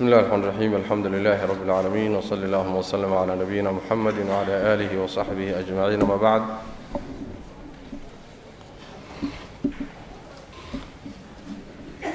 [0.00, 4.55] bsmi اllahi الرحmn الرaxيim alxamdu لilaahi rab اlcaalamiin wslى اllahuma wslm عlى nabiyina mxamedi wعlى
[4.73, 6.49] آlih وصaxbih أجmaciin ama bacd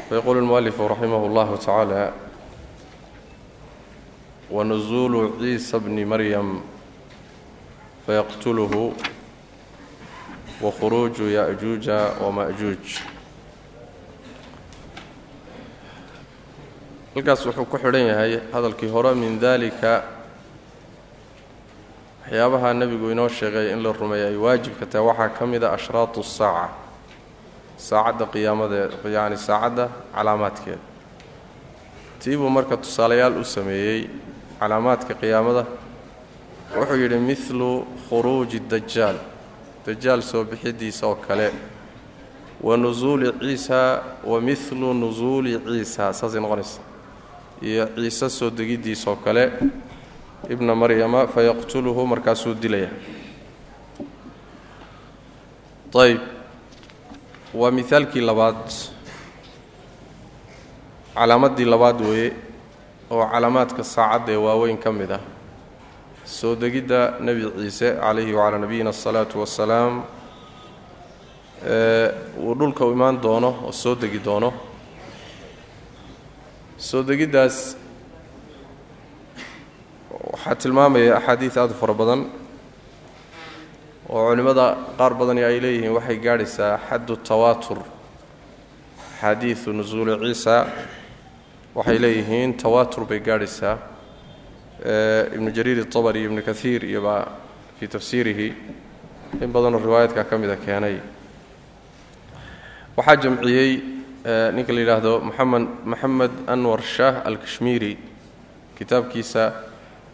[0.08, 2.12] fayqulu اlmuأlifu raximah اllahu taعaalى
[4.50, 6.62] wanuزulu ciisa bni maryam
[8.06, 8.94] fayaqtulhu
[10.62, 12.84] wakhuruuju yaأjuuja wmaأjuuj
[17.16, 20.02] halkaas wuxuu ku xidhan yahay hadalkii hore min dalika
[22.24, 25.06] waxyaabaha nebigu inoo sheegay in la rumeeyo ay waajibka tahay.
[25.06, 26.68] Waxaa ka mid a ashraatu saaca
[27.76, 30.78] saacadda qiyaamadeed yacni saacadda calaamaadkeeda
[32.20, 34.10] tiibuu marka tusaalayaal u sameeyey
[34.60, 35.64] calaamaadka qiyaamada.
[36.76, 39.16] Wuxuu yidhi midlu khuruuji dajaal
[39.86, 41.48] dajaal soo bixidiisa oo kale
[42.60, 46.12] wa nusuuli ciisa wa midlu nusuuli ciisa.
[46.12, 46.80] Saasay noqonaysa
[47.62, 49.52] iyo ciise soo degiddiisoo kale
[50.48, 52.88] ibna maryama fayaqtuluhu markaasuu dilaya.
[55.96, 56.20] Ayb
[57.54, 58.68] waa mihaalkii labaad.
[61.14, 62.32] Calaamaddii labaad weeye
[63.10, 65.20] oo calaamaadka saacadda ee waaweyn ka mid ah.
[66.24, 70.02] Soo degidda nebi ciise calayhi wacalaa nabiyina asalaatu wassalaam
[72.44, 74.52] uu dhulka u imaan doono oo soo degi doono
[76.78, 77.76] soo degiddaas
[80.32, 82.20] waxaa tilmaamaya axaadiid aad u fara badan
[84.08, 84.66] oo culimmada
[84.98, 87.78] qaar badani ay leeyihiin waxay gaadhaysaa xaddu tawaatur
[89.14, 90.54] axaadiidu nusuuli ciisa
[91.74, 93.78] waxay leeyihiin tawaatur bay gaadhaysaa.
[95.36, 97.22] Ibnu jariir itabari ibnu kaiir iyobaa
[97.80, 98.48] fii tafsiirihi
[99.40, 100.96] in badanoo riwaayaadka ka mida keenay.
[102.96, 103.70] Waxaa jamciyey
[104.26, 107.96] ninka la yidhaahdo moxamed moxamed anwar shaah alkashmiiri
[108.78, 109.52] kitaabkiisa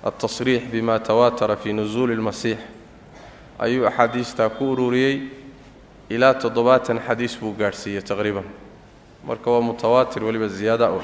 [0.05, 2.59] altasriix bima tawaatara fi nusuuli اlmasiix
[3.59, 5.17] ayuu axaadiistaa ku ururiyey.
[6.11, 8.45] Ilaa toddobaatan xadiis buu gaadhsiiyey taqriiban.
[9.25, 11.01] Marka waa mutawaatir weliba ziyaada u.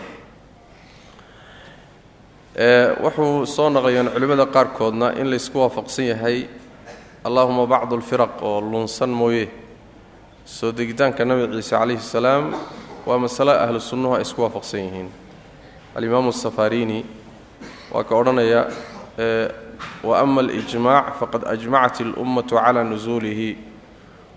[3.04, 6.48] Wuxuu soo naqlayeen culimmada qaarkoodna in laysku waafaqsan yahay
[7.24, 9.48] allahuma bacdu alfiraq oo lunsan mooye.
[10.44, 12.52] Soo degitaanka nabi ciise calayhi salaam
[13.08, 15.08] waa masale ahlu sunnuhu ay isku waafaqsan yihiin.
[15.96, 16.98] Alimaamu asafarini
[17.92, 18.60] waa ka odhanaya
[20.02, 23.56] wa ama alijmac faqad ajmacat اlummatu cala nusuulihi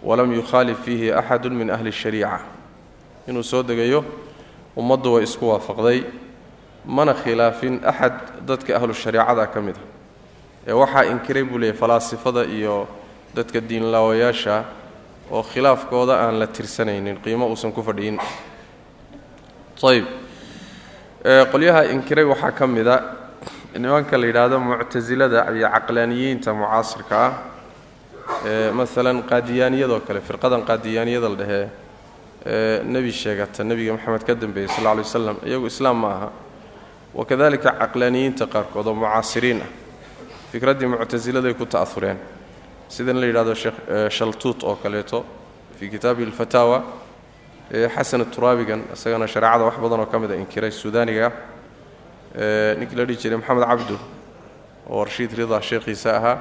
[0.04, 2.40] walam yukhaalif fiihi axadu min ahli اshariica
[3.28, 4.00] inuu soo degayo
[4.78, 6.00] ummaddu way isku waafaqday
[6.86, 8.14] mana khilaafin axad
[8.48, 12.88] dadka ahlu shariicada ka mid a ee waxaa inkiray buu leeyay falaasifada iyo
[13.36, 14.56] dadka diinlaawayaasha
[15.32, 18.18] oo khilaafkooda aan la tirsanaynin qiimo uusan ku fadhiyin
[19.90, 20.06] ayb
[21.52, 22.98] qolyaha inkiray waxaa ka mid a
[23.78, 27.34] nimanka la yidhaahdo muctasilada iyo caqlaaniyiinta mucaasirka ah.
[28.74, 31.70] Maalan qaadiyaaniyadoo kale firqadan qaadiyaaniyada la dhehee
[32.46, 36.30] ee nebi sheegata nebiga moxamed ka dambeeyey sal lla lay waslam iyagu islaam ma aha.
[37.14, 39.70] Wakadalika caqlaaniyiinta qaarkood oo mucaasiriin ah.
[40.52, 42.18] Fikraddii muctasiladay ku ta'ahureen
[42.90, 43.78] sidan la yidhahdo sheekh
[44.10, 45.26] shaltuut oo kaleeto
[45.80, 46.84] fii kitaabihi alfataawa
[47.72, 51.32] xasan turaabigan isagana shareecada wax badan oo ka mid a inkiray suudaaniga
[52.80, 53.96] ninkii la dhihi jiray maxamed cabdu
[54.90, 56.38] oo rashiid rida sheekhiisa ahaa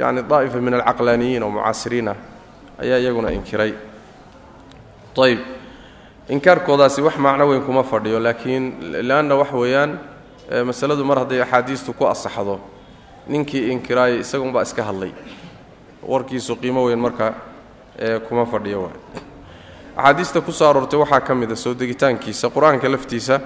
[0.00, 2.16] yacni daa'ifa min alcaqlaaniyiin oo mucaasiriin ah
[2.82, 3.72] ayaa iyaguna inkiray.
[5.24, 5.38] Ayb
[6.28, 8.64] inkaarkoodaasi wax macno weyn kuma fadhiyo laakiin
[9.08, 9.98] leanna wax weeyaan
[10.64, 12.60] masaladu mar hadday axaadiistu ku asaxdo
[13.28, 15.12] ninkii inkiraayay isagunbaa iska hadlay.
[16.02, 17.34] Warkiisu qiimo weyn marka
[18.28, 19.25] kuma fadhiyo waay
[19.96, 23.40] axaadiista ku soo aroortay waxaa ka mid a soo degitaankiisa qur'aanka laftiisa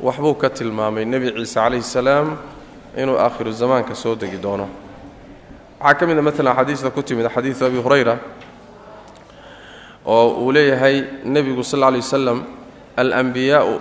[0.00, 2.36] waxbuu ka tilmaamay nebi ciise calayhi salaam
[2.96, 4.68] inuu aakhiru zamaanka soo degi doono.
[5.80, 8.18] Waxaa ka mid a maalan axaadiista ku timid xadiidu abi hurayra
[10.06, 12.42] oo uu leeyahay nebigu sal lay wasalam
[12.96, 13.80] alanbiyaa'u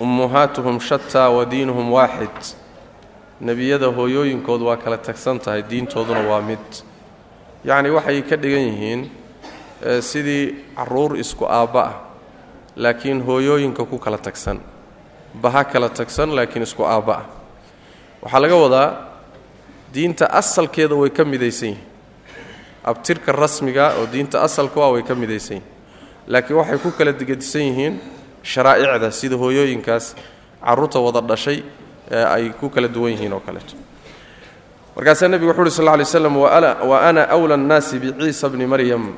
[0.00, 2.56] ummuhaatuhum shataa wa diinuhum waaxid.
[3.40, 6.60] Nebiyada hooyooyinkood waa kala tagsan tahay diintooduna waa mid.
[7.64, 9.10] Yacni waxay ka dhigan yihiin
[10.00, 11.94] sidii carruur isku aabba ah
[12.76, 14.60] laakiin hooyooyinka ku kala tagsan.
[15.34, 17.24] Baha kala tagsan laakiin isku aabba ah.
[18.22, 18.88] Waxaa laga wadaa
[19.92, 21.84] diinta asalkeeda way ka midaysan yihiin
[22.84, 25.72] abtirka rasmiga oo diinta asalku ah way ka midaysan yihiin
[26.26, 27.94] laakiin waxay ku kala digadisan yihiin
[28.42, 30.14] sharaa'icda sida hooyooyinkaas
[30.64, 31.62] carruurta wada dhashay
[32.10, 33.76] ee ay ku kala duwan yihiin oo kaleeto.
[34.96, 36.48] Markaasaa nebigu wuxu uhi sal lla lay slam wa
[37.08, 39.12] ana wla annaasi biciisa bni maryam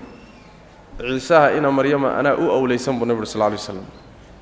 [0.98, 3.84] ciisaha ina maryama anaa u awlaysan buu nebi uri sal lay slam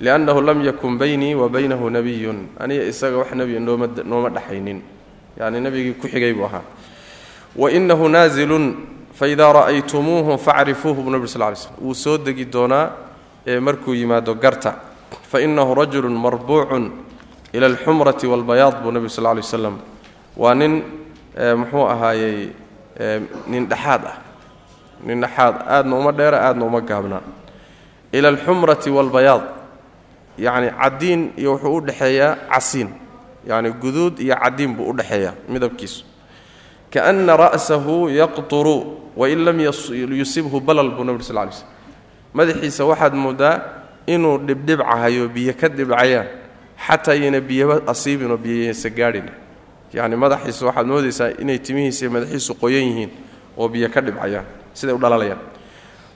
[0.00, 4.80] liannahu lam yakun baynii wa baynahu nebiyun aniga isaga wax nebiya nooma nooma dhexaynin.
[5.38, 6.62] Yacni nebigii ku xigay buu ahaa.
[7.56, 8.76] Wa inahu naazilun
[9.12, 12.90] faidaa ra'aytumuuhu facrifuuhu buu nabig sal lay slm wuu soo degi doonaa
[13.46, 14.74] ee markuu yimaado garta.
[15.30, 16.92] Fainahu rajulun marbuucun
[17.52, 19.76] ila alxumrati walbayaad buu nebigu sal lay waslam
[20.36, 20.82] waa nin
[21.56, 22.48] muxuu ahaayey
[23.48, 24.16] nin dhexaad ah
[25.04, 27.22] nin dhexaad aadna uma dheera aadna uma gaabnaa
[28.12, 29.42] ila alxumrati walbayaad.
[30.38, 32.88] Yacni caddiin iyo wuxuu u dhexeeyaa casiin.
[33.48, 36.04] Yacni guduud iyo caddiin buu u dhexeeyaa midabkiisu.
[36.92, 38.76] Kaana ra'sahu yaqturu
[39.16, 41.66] wain lam yusibhu balal buu nabig sal lay slm
[42.36, 43.60] madaxiisa waxaad moodaa
[44.06, 46.26] inuu dhibdhibcahayo biyo ka dhibcayaan
[46.86, 49.28] xataa yayna biyaba asiibinoo biyaysa gaadhin.
[49.92, 53.10] Yacni madaxiisa waxaad moodaysaa inay timihiisa iyo madaxiisu qoyan yihiin
[53.56, 54.44] oo biyo ka dhibcayaan
[54.78, 55.40] siday u dhalalayaan.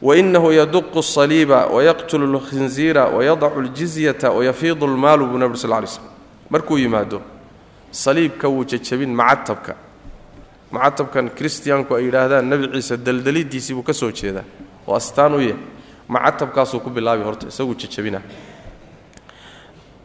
[0.08, 6.06] Wainahu yaduqu asaliiba wayaqtulu lkhinziira wayadacu ljizyata wayafiidu lmaalu buu nabig sal lay slm
[6.52, 7.18] markuu yimaado
[7.90, 9.72] saliibka wuu jajabin macatabka
[10.72, 14.44] macatabkan kristiyaanku ay yidhaahdaan nebi ciise daldalidiisii buu ka soo jeedaa.
[14.86, 15.58] Oo astaan u yahay
[16.08, 18.20] macatabkaasuu ku bilaabi horta isaguu jajabina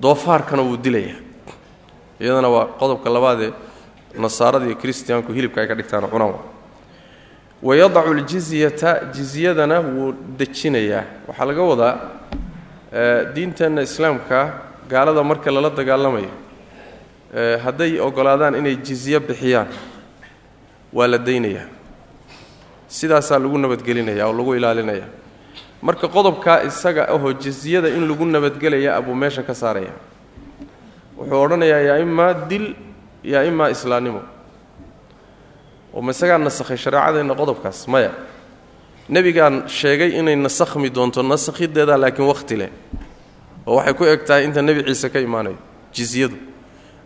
[0.02, 1.20] doofaarkana wuu dilayaa.
[2.20, 3.54] Iyadana waa qodobka labaadee
[4.18, 6.36] nasaarada iyo kristiyaanku hilibka ay ka dhigtaan cunaan
[7.68, 11.04] wayadacu ljizyata jizyadana wuu dejinayaa.
[11.28, 11.94] waxaa laga wadaa
[13.34, 14.40] diinteenna islaamka
[14.90, 16.32] gaalada marka lala dagaalamayo
[17.64, 19.68] hadday ogolaadaan inay jizye bixiyaan
[20.94, 21.68] waa la daynayaa
[22.88, 25.08] sidaasaa lagu nabadgelinaya oo lagu ilaalinaya
[25.82, 29.94] marka qodobkaa isaga ahoo jizyada in lagu nabadgelaya abuu meesha ka saaraya
[31.18, 32.66] wuxuu odhanayaa yaa imaa dil
[33.24, 34.22] yaa imaa islaannimo
[35.96, 37.88] oo ma isagaa nasakhay shareecadeenna qodobkaas?
[37.88, 38.12] Maya.
[39.10, 42.70] Nebigaan sheegay inay nasakhmi doonto nasakhideeda laakiin wakhti leh.
[43.68, 45.58] Oo waxay ku eg tahay inta nebi ciise ka imaanayo
[45.94, 46.36] jizyadu.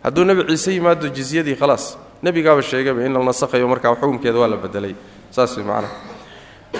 [0.04, 1.96] Hadduu nebi ciise yimaado jizyadii khalaas.
[2.22, 4.94] Nebigaaba sheegayba in la nasakhayo markaa xukunkeeda waa la bedelay
[5.30, 5.94] saas way macnaha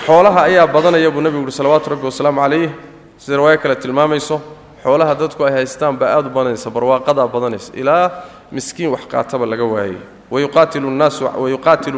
[0.07, 2.71] xoolaha ayaa badanaya buu nebigu uhi salawaatu rabbi wasalaamu calayh
[3.19, 4.41] sida riwaayo kale tilmaamayso
[4.83, 7.73] xoolaha dadku ay haystaan baa aad u badanaysa barwaaqadaa badanaysa.
[7.75, 9.97] Ilaa miskiin wax qaataba laga waayay
[10.31, 10.89] wayuqaatilu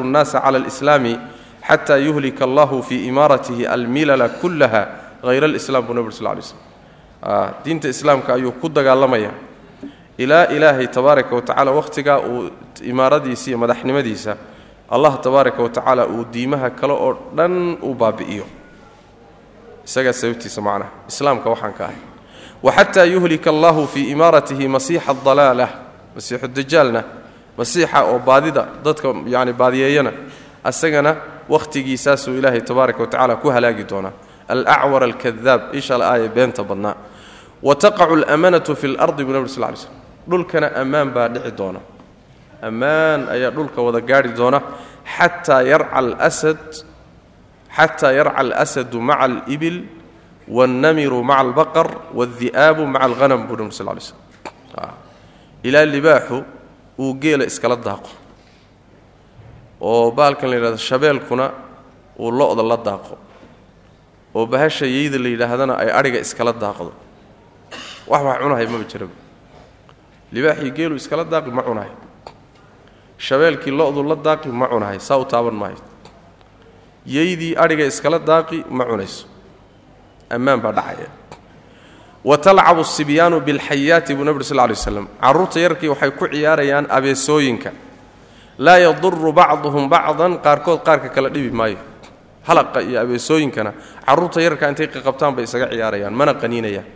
[0.00, 1.18] اnnaasa cala alislaami
[1.68, 4.86] xata yuhlika allahu fii imaaratihi almilala kullaha
[5.22, 6.58] hayra alislam buu nebi sl lay slm
[7.64, 9.30] diinta islaamka ayuu ku dagaalamaya.
[10.18, 12.50] Ilaa ilaahay tabaaraka wa tacala wakhtigaa uu
[12.82, 14.36] imaaradiisa iyo madaxnimadiisa
[14.90, 18.44] allah tabaaraka wa tacaala uu diimaha kale oo dhan u baabi'iyo.
[19.84, 21.96] Isagaa sababtiisa macnaha islaamka waxaan ka ahay.
[22.62, 25.70] Waxataa yuhlika allahu fii imaaratihi masiixa adalaalah
[26.14, 27.00] masiixu dajaalna
[27.58, 30.12] masiixa oo baadida dadka yani baadiyeeyana
[30.64, 31.16] asagana
[31.48, 34.12] wakhtigiisaasuu ilaahay tabaaraka wa tacala ku halaagi doonaa
[34.48, 36.94] alacwar alkadaab isha la-aaya beenta badnaa
[37.62, 39.94] wa taqacu alamanatu fi lardi buu nabri sl lay slm
[40.30, 41.80] dhulkana ammaan baa dhici doona.
[42.62, 44.58] Ammaan ayaa dhulka wada gaadhi doona.
[45.14, 46.62] Xataa yarca alasad
[47.76, 49.78] xataa yarca alasadu maca alibil
[50.56, 51.88] wاnnamiru maca albaqar
[52.18, 54.18] wاldi'aabu maca alhanam buu nabri sl lay slm
[55.64, 56.44] ilaa libaaxu
[56.98, 58.10] uu geela iskala daaqo.
[59.80, 61.46] oo baalkan la yidhahdo shabeelkuna
[62.18, 63.14] uu lo-da la daaqo.
[64.34, 66.92] oo bahasha yeyda la yidhaahdana ay adhiga iskala daaqdo.
[68.10, 69.14] wax wax cunahay maba jiraba
[70.32, 71.92] libaaxii geelu iskala daaqi ma cunahay.
[73.18, 75.78] shabeelkii lo-du la daaqi ma cunahay saa u taaban maayo.
[77.06, 79.26] yeydii adhiga iskala daaqi ma cunayso.
[80.30, 81.08] ammaan baa dhacaya
[82.24, 87.70] wa talcabu sibyaanu bilxayaati buu nabri sl ly waslam carruurta yarkii waxay ku ciyaarayaan abeesooyinka.
[88.58, 91.78] Laa yaduru bacduhum bacdan qaarkood qaarka kala dhibi maayo.
[92.46, 93.72] Halaqa iyo abeesooyinkana
[94.06, 96.86] carruurta yarka intay qaqabtaan bay isaga ciyaarayaan mana qaniinayaan.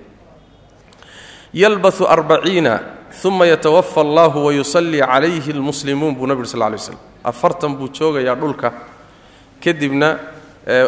[1.55, 2.81] Yalbahu arbaciina
[3.25, 8.73] uma yatawafa allahu wayusallii calayhi lmuslimuun buu nabig sl lay slam afartan buu joogayaa dhulka.
[9.59, 10.19] Kadibna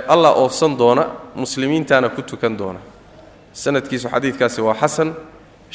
[0.06, 2.78] allah oofsan doona muslimiintaana ku tukan doona
[3.62, 5.08] sanadkiisu xadiidkaasi waa xasan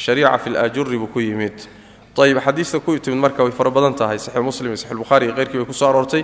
[0.03, 1.57] shariica fi laajuri buu ku yimid.
[2.17, 5.33] Ayib xadiista ku timid marka way fara badan tahay saxiix muslim iyo saxix bukhari iyo
[5.37, 6.23] keyrkii bay ku soo aroortay.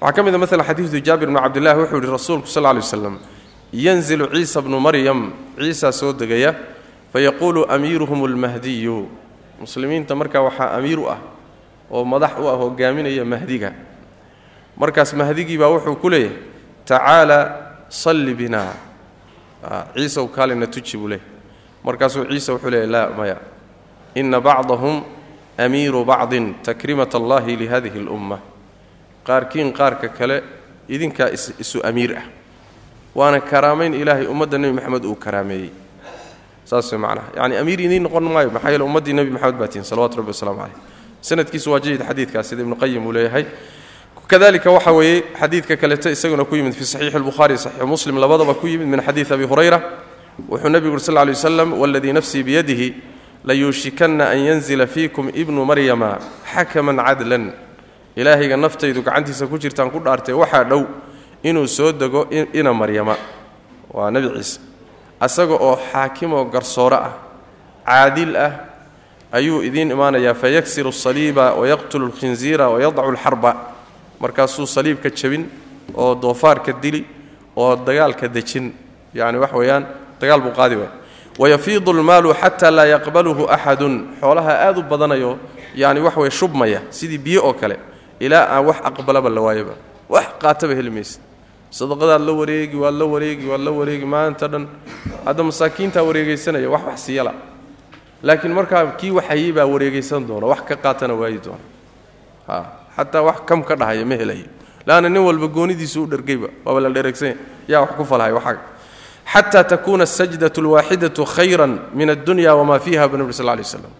[0.00, 3.18] Waxaa ka mid a maala xadiidu jaabir bni cabdillahi wuxuu yihi rasuulku sal lay waslam
[3.72, 6.54] yanzilu ciisa bnu maryam ciisaa soo degaya
[7.12, 9.08] fayaquulu amiiruhum almahdiyu.
[9.60, 11.18] Muslimiinta markaa waxaa amiir u ah
[11.90, 13.72] oo madax u ah hogaaminaya mahdiga.
[14.78, 16.38] Markaas mahdigii baa wuxuu ku leeyahay
[16.86, 17.38] tacaala
[17.90, 18.70] salli bina
[19.94, 21.26] ciisaw kaalina tuji buu leeyahy
[21.84, 23.36] markaasuu ciise wuxuu leeyahy laa maya
[24.14, 25.02] ina bacdahum
[25.58, 28.38] amiiru bacdin takrimat allahi lihadihi اlumma
[29.26, 30.42] qaarkiin qaarka kale
[30.88, 32.26] idinkaa isu amiir ah.
[33.14, 35.70] Waana karaamayn ilaahay ummadda nebi moxamed uu karaameeyey.
[36.64, 37.32] Saas way macnaha.
[37.36, 40.60] Yacni amiir idiin noqon maayo maxaa yeele ummaddii nebi maxamed baa tihin salawatu rabbi wasalaamu
[40.60, 40.76] caleyh
[41.20, 43.44] sanadkiisu waa jayid xadiidkaas sida ibnu qayim uu leeyahay
[44.28, 48.66] kadalika waxa weeye xadiidka kaleeto isaguna ku yimid fi saxiixi albukhaari saxiixu muslim labadaba ku
[48.66, 49.78] yimid min xadiid abi hurayra.
[50.48, 52.94] Wuxuu nebigu uri lla lay waslam waladii nafsii biyadihi
[53.44, 56.18] layuushikanna an yanzila fiikum ibnu maryama
[56.54, 57.52] xakaman cadlan.
[58.16, 60.84] Ilaahayga naftaydu gacantiisa ku jirtaan ku dhaartay waxaa dhow
[61.42, 63.16] inuu soo dego ina maryama.
[63.90, 64.60] Waa nebi ciise.
[65.20, 67.12] Asaga oo xaakimoo garsoore ah
[67.86, 68.52] caadil ah
[69.32, 73.56] ayuu idiin imaanayaa fayaksiru asaliiba wayaqtulu alkhinziira wayadacu alxarba
[74.20, 75.46] markaasuu saliibka jabin
[75.94, 77.06] oo doofaarka dili
[77.56, 78.72] oo dagaalka dejin
[79.14, 79.84] yacni wax weeyaan
[80.20, 80.92] dagaal buu qaadi waaya
[81.38, 83.94] wayafiidu almaalu xataa laa yaqbaluhu axadun.
[84.20, 85.38] Xoolaha aad u badanayo
[85.74, 87.76] yani wax weye shubmaya sidii biyo oo kale
[88.20, 89.74] ilaa aan wax aqbalaba la waayaba.
[90.08, 91.20] Wax qaataba heli maysid.
[91.70, 94.66] Sadaqadaad la wareegi waad la wareegi waad la wareegi maanta dhan
[95.24, 97.32] hadda masaakiintaa wareegaysanaya wax wax siyala
[98.22, 102.64] laakiin markaa kii waxayey baa wareegaysan doona wax ka qaatana waayi doona
[102.98, 104.46] xataa wax kam ka dhahaya ma helayo
[104.86, 107.36] laanna nin walba goonidiisu u dhergayba waaba la dhereegsanya
[107.68, 108.60] yaa wax ku falhay waxaaga
[109.32, 113.92] xataa takuuna asajdatu alwaaxidatu khayran min addunya wamaa fiiha bu nebi sal lay slam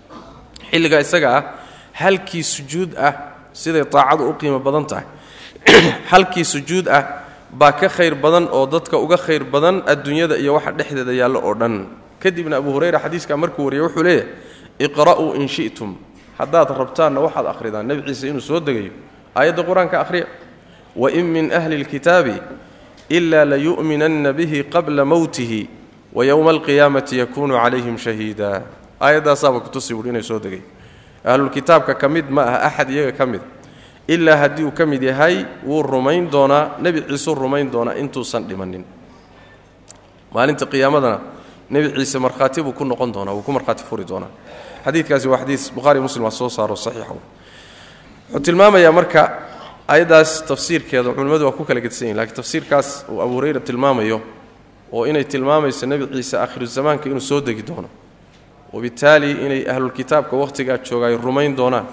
[0.70, 1.44] xilligaa isaga ah
[1.92, 5.06] halkii sujuud ah siday taacadu u qiimo badan tahay.
[6.12, 10.72] Halkii sujuud ah baa ka khayr badan oo dadka uga khayr badan adduunyada iyo waxa
[10.72, 11.86] dhexdeeda yaallo oo dhan.
[12.22, 14.30] Kadibna abu hurayra xadiiskaa markuu wariyay wuxuu leeyahay
[14.78, 15.96] iqra'uu in shi'tum
[16.38, 18.92] haddaad rabtaanna waxaad akhridaan nebi ciise inuu soo degayo
[19.34, 20.26] aayadda qur'aanka akhriya
[20.96, 22.34] wain min ahli اlkitaabi
[23.10, 25.68] ila layu'minanna bihi qabla mowtihi
[26.12, 28.62] wayowma alqiyaamati yakunu calayhim shahiida.
[29.00, 30.62] Aayaddaasaaba kutusi buui inay soo degay.
[31.24, 33.40] Ahlulkitaabka ka mid ma aha axad iyaga ka mid
[34.08, 38.84] ilaa haddii uu ka mid yahay wuu rumayn doonaa nebi ciisuu rumayn doonaa intuusan dhimanin.
[40.34, 41.20] Maalinta qiyaamadana
[41.70, 44.28] nebi ciise markhaati buu ku noqon doonaa wuu ku markhaati furi doonaa
[44.88, 49.20] xadiidkaasi waa xadiis buhari muslim waa soo saaro saxiixa wuxuu tilmaamayaa marka
[49.88, 54.20] ayaddaas tafsiirkeeda culimmadu waa ku kala gedsan yihiin lakiin tafsiirkaas uu abu hurayra tilmaamayo
[54.92, 57.88] oo inay tilmaamayso nebi ciise aakhiru zamaanka inuu soo degi doono.
[58.72, 61.86] Wabittaali inay ahlulkitaabka wakhtigaa jooga ay rumayn doonaan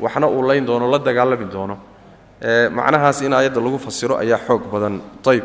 [0.00, 1.78] waxna uu layn doono la dagaalami doono.
[2.70, 5.00] Macnahaas in aayadda lagu fasiro ayaa xoog badan.
[5.26, 5.44] Ayb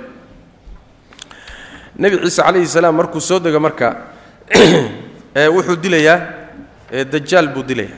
[1.96, 3.96] nebi ciise calayhi salaam markuu soo dego marka
[5.56, 6.41] wuxuu dilayaa
[6.92, 7.98] dajaal buu dilayaa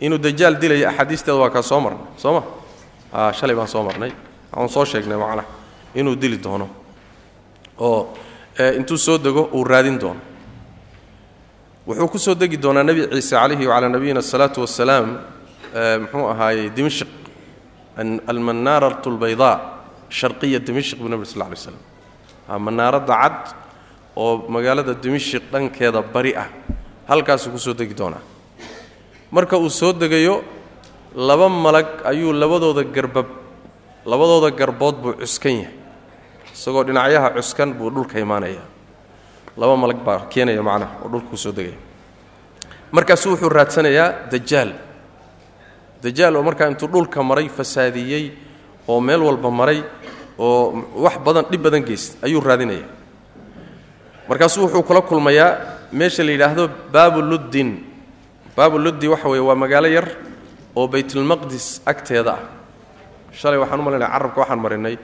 [0.00, 2.42] inuu dajaal dilaya axaadiisteeda waa kaa soo marnay soo ma?
[3.12, 4.12] A shalay baan soo marnay.
[4.52, 5.44] Waxaan soo sheegnay macnaha
[5.94, 6.68] inuu dili doono.
[7.78, 8.14] Oo
[8.78, 10.20] intuu soo dego uu raadin doono.
[11.86, 15.18] Wuxuu ku soo degi doonaa nebi ciise calayhi wacalaa nabiyina asalaatu wassalaam
[16.02, 17.08] muxuu ahaayey dimashq
[18.26, 19.60] almanaarat albaydaa
[20.10, 23.38] sharqiya dimashq buu sal lla lay slam manaaradda cad
[24.16, 26.48] oo magaalada dimashq dhankeeda bari ah
[27.08, 28.22] halkaasuu ku soo degi doonaa.
[29.30, 30.42] Marka uu soo degayo
[31.14, 33.26] laba malag ayuu labadooda garbab
[34.06, 35.74] labadooda garbood buu cuskan yahay
[36.54, 38.62] isagoo dhinacyaha cuskan buu dhulka imaanaya.
[39.56, 41.78] Laba malag baa keenaya macnaha oo dhulkuu soo degaya.
[42.92, 44.70] Markaasuu wuxuu raadsanayaa dajaal.
[46.02, 48.24] Dajaal oo markaa intuu dhulka maray fasaadiyey
[48.88, 49.82] oo meel walba maray
[50.38, 52.86] oo wax badan dhib badan geysta ayuu raadinaya.
[54.28, 55.50] Markaasuu wuxuu kula kulmayaa
[55.98, 57.70] meesha la yidhaahdo baabuluddin
[58.56, 60.06] baabuluddi waxa weeye waa magaalo yar
[60.78, 62.40] oo baytulmaqdis agteeda ah.
[63.32, 64.96] Shalay waxaan u malinaya carabka waxaan marinay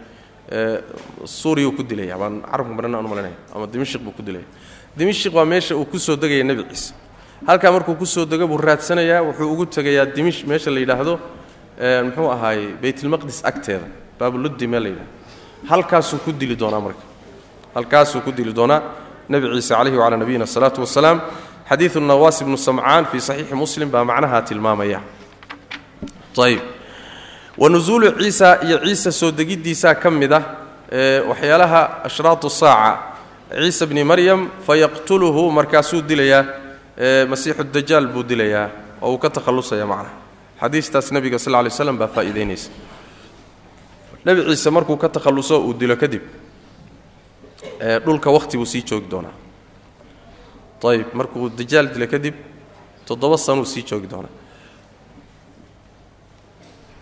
[1.24, 4.44] suuriyuu ku dilaya baan carabka marina aan u malinaya ama dimashq buu ku dilaya.
[4.96, 6.94] Dimashq waa meesha uu ku soo degaya nebi ciise.
[7.46, 11.14] Halkaa markuu ku soo dego buu raadsanayaa wuxuu ugu tegayaa dimish meesha la yidhaahdo
[12.06, 13.86] muxuu ahaayey baytulmaqdis agteeda.
[14.18, 15.10] Baabuluddi meel la yidhahdo
[15.68, 17.04] halkaasuu ku dili doonaa marka.
[17.74, 18.80] Halkaasuu ku dili doonaa
[19.28, 21.20] nebi ciise calayhi wacalaa nabiyina asalaatu wassalaam
[21.68, 25.00] xadiidu nawaas ibnu samcaan fii saxiixi muslim baa macnaha tilmaamaya.
[26.38, 26.60] Ayb
[27.58, 30.42] wa nusuulu ciisa iyo ciisa soo degiddiisaa ka mid ah
[31.28, 32.98] waxyaalaha ashraatu saaca.
[33.52, 36.44] Ciisa bni maryam fayaqtuluhu markaasuu dilayaa
[37.28, 38.68] masiixu dajaal buu dilayaa
[39.02, 40.14] oo uu ka takhallusaya macnaha.
[40.60, 42.70] Xadiistaas nebiga sal ly slam baa faa'iidaynaysa
[44.24, 46.22] nebi ciise markuu ka takhalluso uu dilo kadib
[48.04, 49.34] dhulka wakhti buu sii joogi doonaa.
[50.90, 52.34] Ayb markuu dajaal dila kadib
[53.06, 54.30] toddoba sanuu sii joogi doonaa.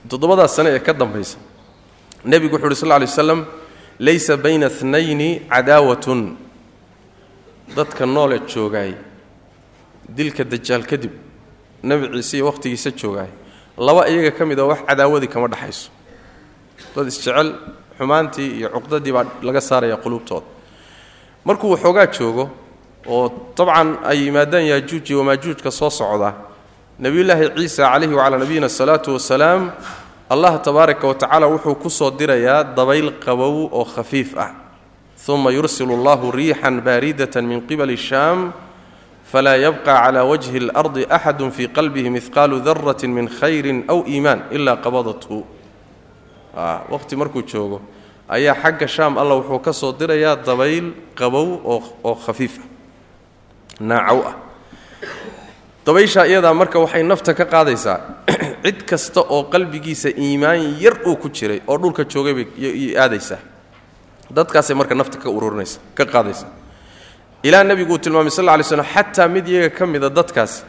[0.08, 1.38] Toddobadaas sane ee ka dambaysa
[2.24, 3.40] nebigu wuxu uhi sal lay waslam
[3.98, 6.36] laysa bayna tnayni cadaawatun.
[7.76, 8.94] Dadka noolee joogaay.
[10.16, 11.12] Dilka dajaal kadib
[11.82, 13.30] nebi ciise iyo wakhtigiisa joogaay.
[13.78, 15.90] Laba iyaga ka mid a wax cadaawadii kama dhexayso
[16.96, 17.48] dad isjecel
[17.98, 20.44] xumaantii iyo cuqdadii baa laga saaraya quluubtooda
[21.44, 22.50] markuu waxoogaa joogo
[23.06, 26.34] oo dabcan ay yimaadaan yaajuuj iyo wamaajuujka soo socda
[26.98, 29.70] nebiyullaahi ciisa calayhi wacalaa nabiyina asalaatu wasalaam
[30.28, 34.50] allah tabaaraka wa tacaala wuxuu ku soo dirayaa dabayl qabow oo khafiif ah.
[35.28, 38.52] Uma yursilu allahu riixan baaridatan min qibali shaam
[39.24, 44.76] falaa yabqa cala wajhi اlardi axadu fii qalbihi mihqaalu darati min khayrin aw iimaan ilaa
[44.76, 45.44] qabadathu
[46.90, 47.80] waqhti markuu joogo
[48.30, 52.62] ayaa xagga shaam alla wuxuu ka soo dirayaa dabayl qabow oo khafiifa
[53.80, 54.34] naacow ah.
[55.86, 57.98] Dabayshaa iyadaa marka waxay nafta ka qaadaysaa
[58.64, 62.46] cid kasta oo qalbigiisa iimaan yar uu ku jiray oo dhulka joogay bay
[62.96, 63.38] aadaysaa.
[64.30, 66.46] Dadkaasay marka nafta ka ururinaysa ka qaadaysa
[67.42, 70.62] ilaa nebigu uu tilmaamay sal lay slm xataa mid iyaga ka mida dadkaas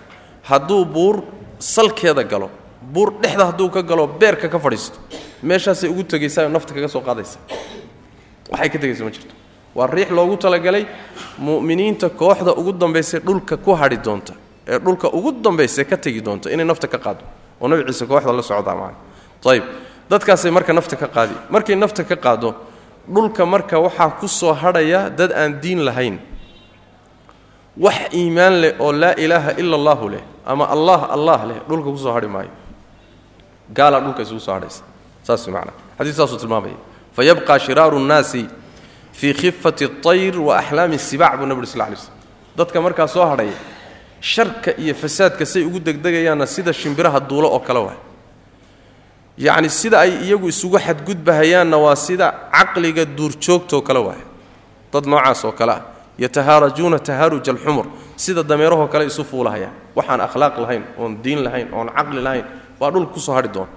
[0.50, 1.24] hadduu buur
[1.60, 2.50] salkeeda galo
[2.82, 4.98] buur dhexda hadduu ka galo beerka ka fadhiisto
[5.44, 7.38] meeshaasay ugu tegaysaa nafta kaga soo qaadaysa.
[8.52, 9.34] Waxay ka tegaysa ma jirto.
[9.76, 10.86] Waa riix loogu talagalay
[11.40, 14.34] mu'miniinta kooxda ugu dambaysa dhulka ku hadhi doonta
[14.68, 17.24] ee dhulka ugu dambaysa ka tegi doonta inay nafta ka qaado
[17.62, 18.98] oo nabi ciise kooxda la socdaa maana
[19.52, 19.64] ayib
[20.10, 21.34] dadkaasay marka nafta ka qaadi.
[21.50, 22.50] Markay nafta ka qaado
[23.08, 26.20] dhulka marka waxaa ku soo hadhaya dad aan diin lahayn.
[27.78, 31.98] Wax iimaan leh oo laa ilaaha ila allahu leh ama allah allah leh dhulka ku
[31.98, 32.52] soo hadhi maayo.
[33.74, 34.84] Gaalaa dhulka isugu soo hadhaysa
[35.31, 36.77] saas macnaa xadiis saasuu tilmaamaya
[37.17, 38.43] fayabqa shiraaru nnaasi
[39.13, 42.13] fii khifati اطayr wa axlaami الsibac buu nabig sl lay slm
[42.59, 43.53] dadka markaa soo hadhaya
[44.21, 47.99] sharka iyo fasaadka say ugu degdegayaanna sida shimbiraha duulo oo kale waay
[49.39, 54.23] yacni sida ay iyagu isugu xadgudbahayaanna waa sida caqliga duurjoogtoo kale waay
[54.93, 55.83] dad noocaas oo kale ah
[56.19, 61.89] yatahaarajuuna tahaaruj alxumur sida dameerahoo kale isu fuulahayaan waxaan akhlaaq lahayn oon diin lahayn oon
[61.97, 62.45] caqli lahayn
[62.81, 63.69] waa dhulka kusoo hadhi doona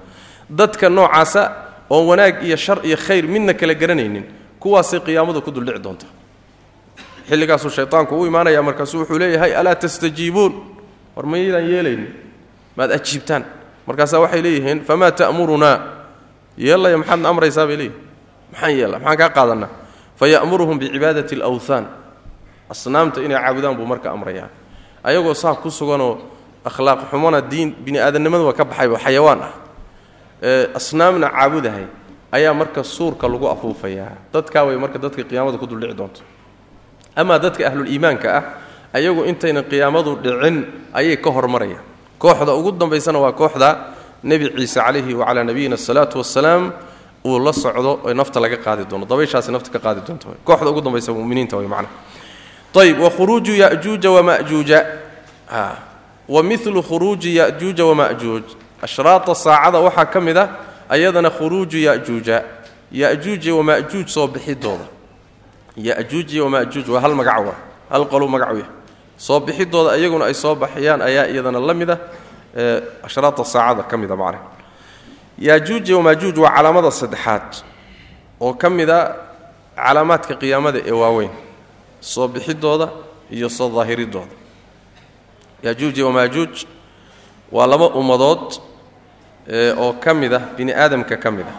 [0.50, 1.42] dadka noocaasa
[1.90, 4.24] oon wanaag iyo shar iyo khayr midna kala garanaynin
[4.60, 6.12] kuwaasay qiyaamadu ku duldhici doontaa
[7.28, 10.52] xilligaasuu shaytaanku u imaanaya markaasuu wuxuu leeyahay alaa tastajiibuun?
[11.16, 12.10] War maydaan yeelaynin
[12.76, 13.44] maad ajiibtaan.
[13.86, 15.78] Markaasaa waxay leeyihiin famaa ta'murunaa?
[16.58, 17.66] Yeellaya maxaadna amraysaa?
[17.66, 18.00] bay leeyihiin
[18.52, 19.70] maxaan yeella maxaan kaa qaadannaa
[20.20, 21.84] faya'muruhum bicibaadati alawthaan
[22.70, 24.48] asnaamta inay caabudaan buu marka amrayaa.
[25.04, 26.18] Ayagoo saa ku suganoo
[26.64, 29.52] akhlaaq xumona diin bini aadamnimaduba ka baxayba xayawaan ah
[30.74, 31.86] asnaamna caabudahay
[32.32, 34.12] ayaa marka suurka lagu afuufayaa.
[34.32, 36.20] Dadkaa way marka dadka qiyaamada ku duldhici doonto.
[37.16, 38.44] Amaa dadka ahluliimaanka ah
[38.92, 41.82] ayagu intaynan qiyaamadu dhicin ayay ka hormarayaan.
[42.18, 46.72] Kooxda ugu dambaysana waa kooxda nebi ciise calayhi wacalaa nabiyina asalaatu wasalaam
[47.24, 49.06] uu la socdo oe nafta laga qaadi doono.
[49.06, 51.88] Dabayshaasi nafta ka qaadi doonto kooxda ugu dambaysa muminiinta way macna.
[52.74, 54.86] Ayb wakhuruuju yajuuja wamajuuja
[56.28, 58.42] wa milu khuruuji yajuuja wamajuuj
[58.82, 60.48] ashraata saacada waxaa ka mid ah
[60.88, 62.44] ayadana khuruuju yajuuja
[62.92, 64.84] yajuuj wamajuuj soo bixidooda
[65.76, 67.56] yajuuj wamajuuj waa hal magac waa
[67.90, 68.68] hal qolu magacu yah
[69.16, 71.98] soo bixidooda iyaguna ay soo baxayaan ayaa iyadana la mid ah
[73.02, 74.38] ashraata saacada ka mida macna
[75.38, 77.62] yajuuj wamajuuj waa calaamada saddexaad
[78.40, 79.16] oo ka mid a
[79.76, 81.30] calaamaadka qiyaamada ee waaweyn.
[82.00, 82.88] Soo bixidooda
[83.30, 84.30] iyo soo daahiridooda
[85.62, 86.54] yajuuj wamaajuuj
[87.54, 88.46] waa laba ummadood
[89.82, 91.58] oo ka mid ah bini aadamka ka mid ah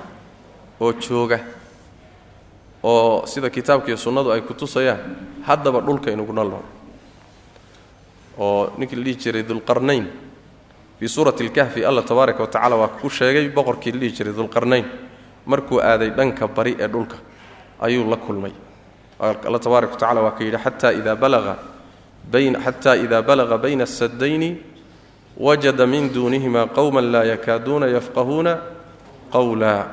[0.82, 1.40] oo jooga
[2.84, 5.02] oo sida kitaabkiiyo sunnadu ay ku tusayaan
[5.48, 6.66] haddaba dhulka inuguna nool
[8.40, 10.06] oo ninkii la dhihi jiray dulqarnayn
[11.00, 14.86] fii suurati alkahfi allah tabaaraka wa tacala waa ku sheegay boqorkii la dhihi jiray dulqarnayn
[15.46, 17.18] markuu aaday dhanka bari ee dhulka
[17.82, 18.52] ayuu la kulmay.
[19.20, 21.56] Alla tabaaraka wa tacala waa ka yidhi xata ida balaga
[22.32, 24.50] bayn xata ida balaga bayna asadayni
[25.38, 28.60] wajada min duunihima qowma laa yakaaduuna yafqahuuna
[29.32, 29.92] qowla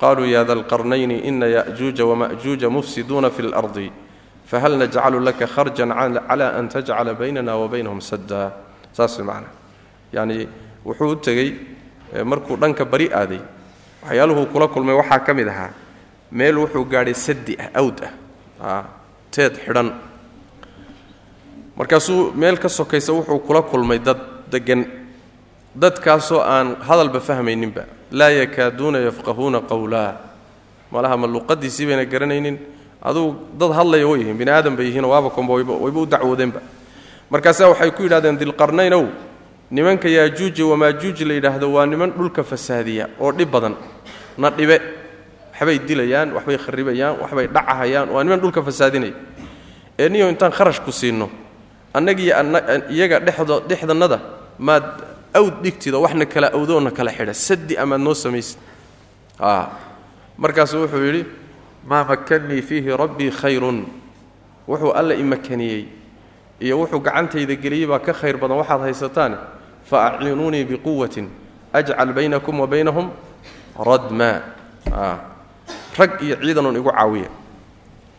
[0.00, 3.92] qaluu ya da lqarnayni ina yajuuja wamajuuja mufsiduuna fi اlardi
[4.46, 8.52] fahal najcalu laka kharjan cala an tajcala baynana wa baynahum sadda
[8.92, 9.48] saas way macana
[10.12, 10.48] yacni
[10.84, 11.56] wuxuu u tegey
[12.24, 13.40] markuu dhanka bari aaday
[14.02, 15.70] waxyaaluhuu kula kulmay waxaa ka mid ahaa
[16.32, 17.98] meel wuxuu gaadhay sadi ah awd
[18.60, 18.84] ah
[19.30, 19.88] teed xidhan
[21.76, 24.84] markaasuu meel ka sokaysa wuxuu kula kulmay dad degan
[25.74, 27.84] dadkaasoo aan hadalba fahmayninba.
[28.12, 30.20] Laa yakaaduuna yafqahuuna qowlaa
[30.92, 32.58] malaha ma luqadiisii bayna garanaynin.
[33.02, 36.60] Adugu dad hadlaya way yihiin bini aadam bay yihiinoo waaba komba wayba u dacwoodeenba
[37.30, 39.08] markaasaa waxay ku yidhahdeen dilqarnaynow
[39.70, 43.74] nimanka yaajuuji wamaajuuji la yidhaahdo waa niman dhulka fasaadiya oo dhib badan.
[44.38, 44.78] Na dhibe.
[45.52, 49.14] Waxbay dilayaan waxbay kharibayaan waxbay dhacahayaan waa niman dhulka fasaadinaya.
[49.98, 51.30] Ee niyo intaan kharash ku siinno
[51.94, 52.34] annagiiyo
[52.90, 54.18] iyaga dhexdo dhexdannada
[54.58, 54.84] maad
[55.34, 58.58] awd dhigtid oo waxna kala awdoona kala xidha sadi amaad noo samaysid
[60.38, 61.24] markaasuu wuxuu yidhi
[61.86, 63.86] maa makannii fiihi rabbii khayrun.
[64.68, 65.86] Wuxuu alla i makaniyey
[66.60, 69.36] iyo wuxuu gacantayda geliyey baa ka khayr badan waxaad haysataan
[69.84, 71.28] fa aciinuunii biquwatin
[71.72, 73.10] ajcal baynakum wa baynahum
[73.76, 74.40] radmaa
[75.98, 77.30] rag iyo ciidanuun igu caawiya.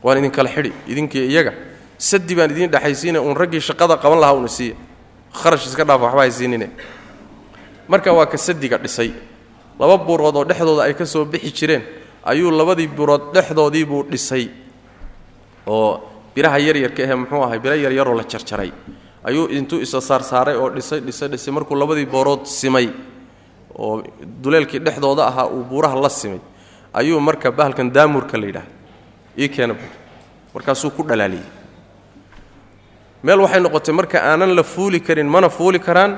[0.04, 1.54] Waan idinkala xidhi idinkii iyaga
[1.98, 4.76] sadi baan idiin dhexaysiina uun raggii shaqada qaban lahaa una siiya
[5.34, 6.68] kharash iska dhaafa waxba haysiinine
[7.88, 9.12] marka waa ka sadiga dhisay.
[9.80, 11.84] Laba buurood oo dhexdooda ay ka soo bixi jireen
[12.26, 14.50] ayuu labadii buurood dhexdoodii buu dhisay.
[15.68, 16.00] Oo
[16.36, 18.72] biraha yaryarka ahe muxuu ahay biro yaryaroo la jarjaray.
[19.24, 22.90] Ayuu intuu isa saarsaaray oo dhisay dhisay dhisay markuu labadii boorood simay
[23.76, 24.04] oo
[24.44, 26.40] duleelkii dhexdooda ahaa uu buuraha la simay
[26.94, 28.68] ayuu marka bahalkan daamurka la yidhaah
[29.40, 29.76] ii keena
[30.54, 31.44] markaasuu ku dhalaaliyey
[33.24, 36.12] meel waxay noqotay marka aanan la fuuli karin mana fuuli karaan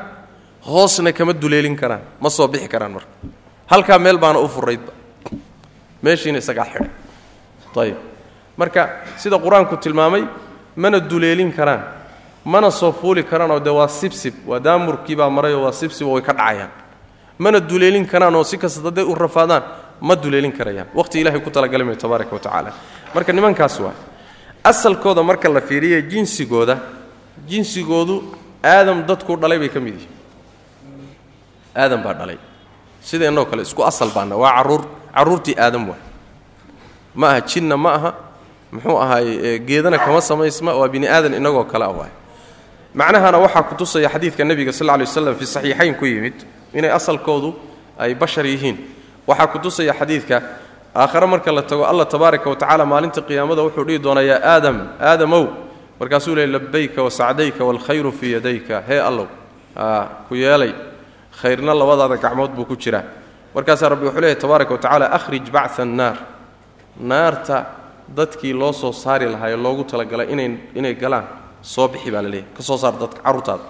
[0.66, 3.10] hoosna kama duleelin karaan ma soo bixi karaan marka.
[3.72, 4.92] Halkaa meel baana u furaydba
[6.04, 6.90] meeshiina isagaa xidhay.
[7.82, 7.98] Ayib
[8.58, 8.82] marka
[9.22, 10.24] sida qur'aanku tilmaamay
[10.76, 11.82] mana duleelin karaan
[12.46, 16.22] mana soo fuuli karaanoo dee waa sibsib waa daamurkii baa marayoo waa sibsib oo way
[16.24, 16.72] ka dhacayaan.
[17.38, 19.64] Mana duleelin karaan oo si kasta hadday u rafaadaan
[20.02, 20.88] ma duleelin karayaan.
[20.96, 22.72] Waqhti ilahay ku talagalay mayo tabaaraka wa tacaala.
[23.14, 23.94] Marka nimankaas waa
[24.66, 26.76] asalkooda marka la fiiriya jinsigooda
[27.50, 28.16] jinsigoodu
[28.64, 30.14] aadam dadkuu dhalay bay ka mid yihiin.
[31.76, 32.38] Aadam baa dhalay.
[33.02, 34.82] Sideennoo kale isku asal baana waa carruur
[35.14, 36.02] carruurtii aadam waa.
[37.16, 38.12] Ma aha jinna ma aha
[38.72, 42.12] muxuu ahaay geedana kama samaysma waa bini aadan inagoo kale ah waay
[42.94, 46.34] macnahana waxaa ku tusaya xadiidka nebiga sal lla lay fi saxiixayn ku yimid
[46.74, 47.54] inay asalkoodu
[48.00, 48.78] ay bashar yihiin.
[49.28, 50.42] Waxaa ku tusaya xadiidka
[50.96, 54.78] aakhare marka la tago allah tabaaraka wa tacala maalinta qiyaamada wuxuu dhihi doonaa yaa aadam
[55.10, 55.44] aadamow
[56.00, 58.76] markaasuu leey labayka wasacdayka waalkhayru fii yadayka.
[58.88, 59.28] Hee allow
[60.28, 60.72] ku yeelay
[61.42, 63.04] khayrna labadaada gacmood buu ku jiraa.
[63.56, 66.18] Markaasaa rabbi wuxuu leeyahy tabaaraka wa tacala akhrij bacثa annaar.
[67.00, 67.66] Naarta
[68.16, 71.26] dadkii loo soo saari lahaa ee loogu talagalay inay inay galaan
[71.62, 73.64] soo bixi baa la leeyahy ka soo saar dadka carruurtaada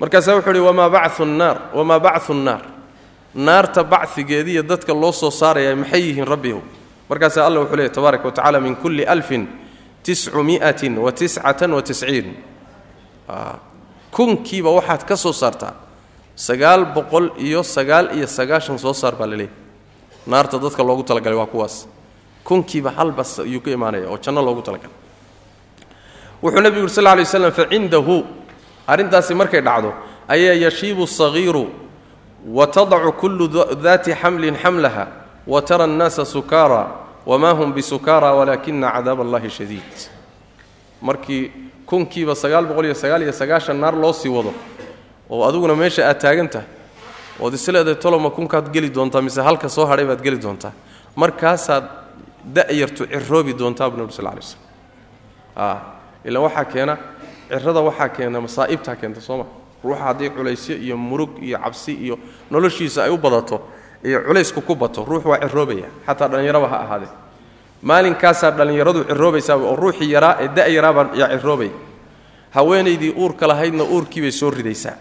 [0.00, 2.62] markaasaa wuxuu uhi wamaa bacu nnaar wamaa bacu nnaar
[3.34, 6.62] naarta bacigeediiyo dadka loo soo saaraya maxay yihiin rabbihu
[7.08, 9.48] markaasaa alla wuxuu leeyahy tabaaraka wa tacala min kulli alfin
[10.02, 10.38] tiscu
[11.02, 12.36] wa tiscatan wa tisciin.
[14.10, 15.74] Kunkiiba waxaad ka soo saartaa
[16.34, 19.52] sagaal boqol iyo sagaal iyo sagaashan soo saar baa la leeyahy
[20.26, 21.86] naarta dadka loogu talagalay waa kuwaas.
[22.44, 24.94] Kunkiiba halbas ayuu ka imaanaya oo janno loogu talagalay.
[26.42, 28.24] Wuxuu nebigu yuri sal lla alay waslam facindahu
[28.86, 29.92] arrintaasi markay dhacdo
[30.28, 31.68] ayaa yashiibu sagiiru
[32.46, 33.48] wa tadacu kullu
[33.82, 35.06] daati xamlin xamlaha
[35.46, 36.88] wa tara annaasa sukaara
[37.26, 40.08] wamaa hum bisukaara walaakina cadaab allahi shadiid
[41.02, 41.52] markii
[41.86, 44.52] kunkiiba sagaal boqol iyo sagaal iyo sagaashan naar loo sii wado
[45.30, 46.66] oo adiguna meesha aad taagan tahay
[47.40, 50.72] ood isleedahay toloma kunkaad geli doontaa mise halka soo hadhay baad geli doontaa
[51.16, 51.84] markaasaad
[52.54, 54.60] da'yartu ciroobi doontaa buu nebi sal lay slm
[56.24, 56.94] ilaan waxaa keena
[57.48, 59.44] cirada waxaa keena masaa'ibtaa keenta sooma
[59.84, 62.18] ruuxa haddii culaysyo iyo murug iyo cabsi iyo
[62.50, 63.60] noloshiisa ay u badato
[64.04, 67.08] iyo culaysku ku bato ruux waa ciroobaya xataa dhallinyaraba ha ahaadee.
[67.82, 71.70] Maalinkaasaa dhallinyaradu ciroobaysaaba oo ruuxii yaraa ee da'yaraabaa yaa ciroobaya
[72.50, 74.96] haweenaydii uurka lahaydna uurkiibay soo ridaysaa.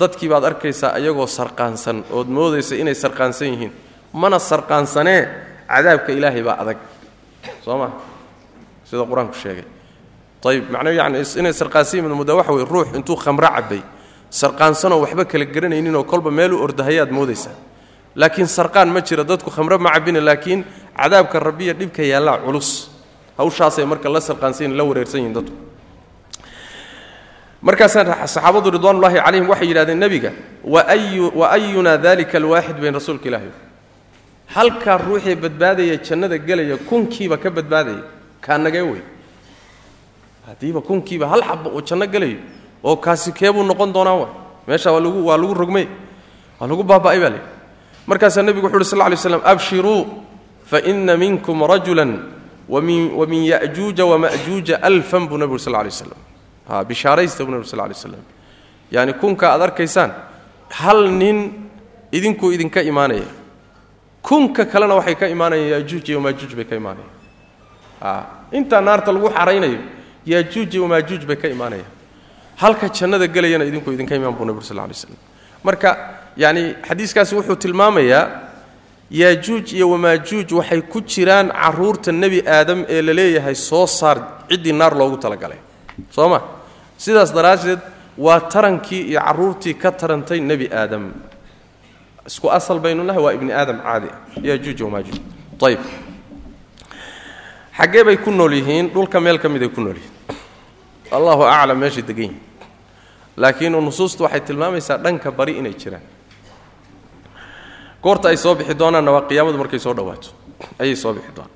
[0.00, 3.72] Dadkii baad arkaysaa ayagoo sarqaansan ood moodaysa inay sarqaansan yihiin.
[4.12, 5.28] Mana sarqaansanee
[5.68, 6.76] cadaabka ilaahay baa adag.
[7.64, 7.88] Soo ma?
[8.84, 9.64] Sida qur'aanku sheegay
[10.44, 13.82] ayib macnuu yani inay sarqaansan yihiin mudda waxa weye ruux intuu khamro cabbay
[14.30, 17.56] sarqaansanoo waxba kala garanayninoo kolba meelu ordahayaad moodaysaa
[18.16, 20.64] laakiin sarqaan ma jira dadku khamro ma cabbina laakiin
[20.96, 22.90] cadaabka rabbiya dhibka yaallaa culus.
[23.38, 25.56] Hawshaasay marka la sarqaansan la wareersan yihiin dadku.
[27.62, 30.30] Markaasaa saxaabadu ridwaanullaahi calayhim waxay yidhahdeen nebiga
[30.64, 33.50] wa ayuna dalika alwaaxid bayn rasuulka ilaahi.
[34.54, 38.02] Halkaa ruuxii badbaadaya jannada gelaya kunkiiba ka badbaadaya
[38.40, 39.02] kaanagee wey
[40.46, 42.38] haddiiba kunkiiba hal xaba uu janno gelayo
[42.84, 44.28] oo kaasi keebuu noqon doonaa wa
[44.66, 45.86] meesha waa lagu waa lagu rogmay
[46.60, 47.46] waa lagu baaba'ay baa leehi
[48.06, 50.06] markaasaa nebigu wuxu uhi sal ly slam abshiruu
[50.70, 52.12] faina minkum rajulan
[52.68, 56.18] wamin ya'juuja wama'juuja alfan buu nebigu sal lay slam
[56.88, 58.22] bishaaraysta buu nebi sal lay slam
[58.90, 60.10] yaani kunka aad arkaysaan
[60.70, 61.38] hal nin
[62.12, 63.26] idinkuu idinka imaanaya.
[64.22, 67.10] Kunka kalena waxay ka imaanayaan yaajuuj iyo maajuuj bay ka imaanayaan.
[68.52, 69.78] Intaa naarta lagu xaraynayo
[70.26, 71.90] yaajuuj iyo maajuuj bay ka imaanayaan.
[72.56, 75.16] Halka jannada gelayana idinkuu idinka imaan buu nebi ur sal lay slam
[75.64, 75.88] marka
[76.36, 78.24] yaani xadiiskaasi wuxuu tilmaamayaa
[79.10, 84.72] yaajuuj iyo wamaajuuj waxay ku jiraan carruurta nebi aadam ee la leeyahay soo saar ciddii
[84.72, 85.58] naar loogu talagalay.
[86.10, 86.40] Soo ma?
[86.98, 87.80] Sidaas daraaddeed
[88.18, 91.12] waa tarankii iyo carruurtii ka tarantay nebi aadam.
[92.26, 94.08] Isku asal baynu nahay waa ibni aadam caadi.
[94.42, 95.18] Yaajuuj wamaajuuj
[95.66, 95.80] ayib
[97.78, 100.13] xaggee bay ku nool yihiin dhulka meel ka miday ku nool yihiin
[101.10, 102.40] allahu aclam meeshay degan yihiin
[103.36, 106.02] laakiin nusuustu waxay tilmaamaysaa dhanka bari inay jiraan.
[108.02, 110.28] Goorta ay soo bixi doonaanna waa qiyaamadu markay soo dhawaato.
[110.78, 111.50] Ayay soo bixi doonaan.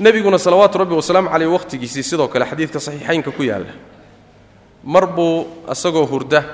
[0.00, 3.72] Nebiguna salawaatu rabbi wasalaamu caleyh wakhtigiisii sidoo kale xadiidka saxiixaynka ku yaalla.
[4.84, 6.44] Mar buu isagoo hurda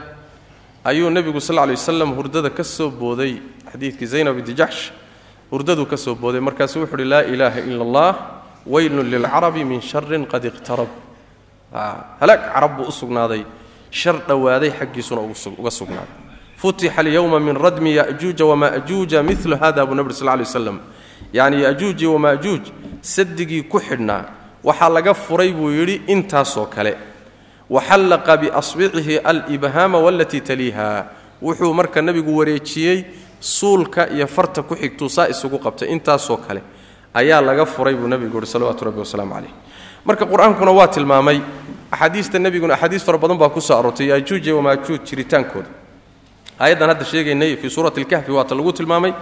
[0.84, 4.90] ayuu nebigu sal lla wasalam hurdada ka soo booday xadiidkii zaynab binti jaxsh
[5.52, 6.40] hurdaduu ka soo booday.
[6.40, 8.14] Markaasuu wuxu uhi laa ilaaha ila allah
[8.66, 10.88] weylun lilcarabi min sharin qad iqtarab
[11.74, 13.44] halaag carab buu u sugnaaday.
[13.90, 15.20] Shar dhowaaday xaggiisuna
[15.58, 16.22] uga sugnaaday
[16.56, 20.80] futixa alyowma min radmi yajuuja wamaajuuja milu hada buu nabri sal lay waslam
[21.32, 22.62] yacni yajuuji wamaajuuj
[23.00, 24.24] sadigii ku xidhnaa.
[24.64, 26.96] Waxaa laga furay buu yidhi intaasoo kale.
[27.70, 31.06] Waxallaqa biasbicihi alibhaama walatii taliiha.
[31.42, 33.04] Wuxuu marka nebigu wareejiyey
[33.40, 35.88] suulka iyo farta ku xigtuu saa isugu qabtay.
[35.92, 36.62] Intaasoo kale
[37.14, 39.52] ayaa laga furay buu nebigu yihi salawatu rabbi wasalaamu caleyh
[40.04, 41.40] marka qur'aankuna waa tilmaamay
[41.90, 45.68] axaadiista nebiguna axaadiis fara badan baa ku soo aroortay yaajuuj iyo wamaajuuj jiritaankooda.
[46.60, 49.12] Aayaddan hadda sheegaynay fii suurati alkahfi waata lagu tilmaamay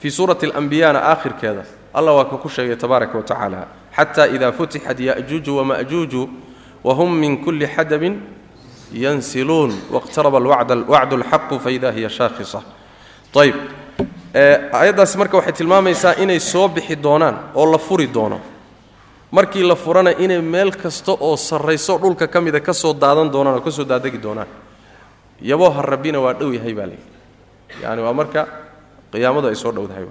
[0.00, 1.64] fii suurati alambiyana aakhirkeeda.
[1.94, 6.28] Allah waa ka ku sheegay tabaaraka wa tacaala xata ida futixat yajuuju wamajuuju
[6.84, 8.20] whm min kuli xadabin
[8.92, 10.38] yansiluun wاqtaraba
[10.88, 12.62] wacdu اlxaqu faida hiya shaakhisa.
[13.36, 13.54] Ayb
[14.72, 18.40] aayaddaasi marka waxay tilmaamaysaa inay soo bixi doonaan oo la furi doono
[19.32, 23.60] markii la furana inay meel kasta oo sarrayso dhulka ka mida ka daadan doonaan oo
[23.60, 24.46] ka soo daadegi doonaan.
[25.42, 28.46] Yabooha rabbina waa dhow yahay baa layidhi yani waa marka
[29.12, 30.04] qiyaamadu ay soo dhowdahay.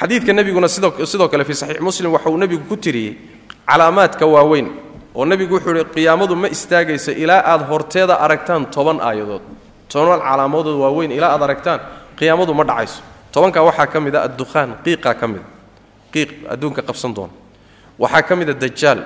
[0.00, 3.16] Xadiidka nebiguna sidoo kale fii saxiix muslim waxa uu nebigu ku tiriyey
[3.66, 4.68] calaamaadka waaweyn
[5.14, 9.42] oo nebigu wuxuu ihi qiyaamadu ma istaagayso ilaa aad horteeda aragtaan toban aayadood.
[9.88, 11.80] Toban calaamadood waaweyn ilaa aad aragtaan
[12.18, 13.02] qiyaamadu ma dhacayso.
[13.32, 15.44] Tobankaa waxaa ka mid a addukhaan qiiqaa ka mida
[16.12, 17.32] qiiq adduunka qabsan doona
[17.98, 19.00] waxaa ka mida dajaal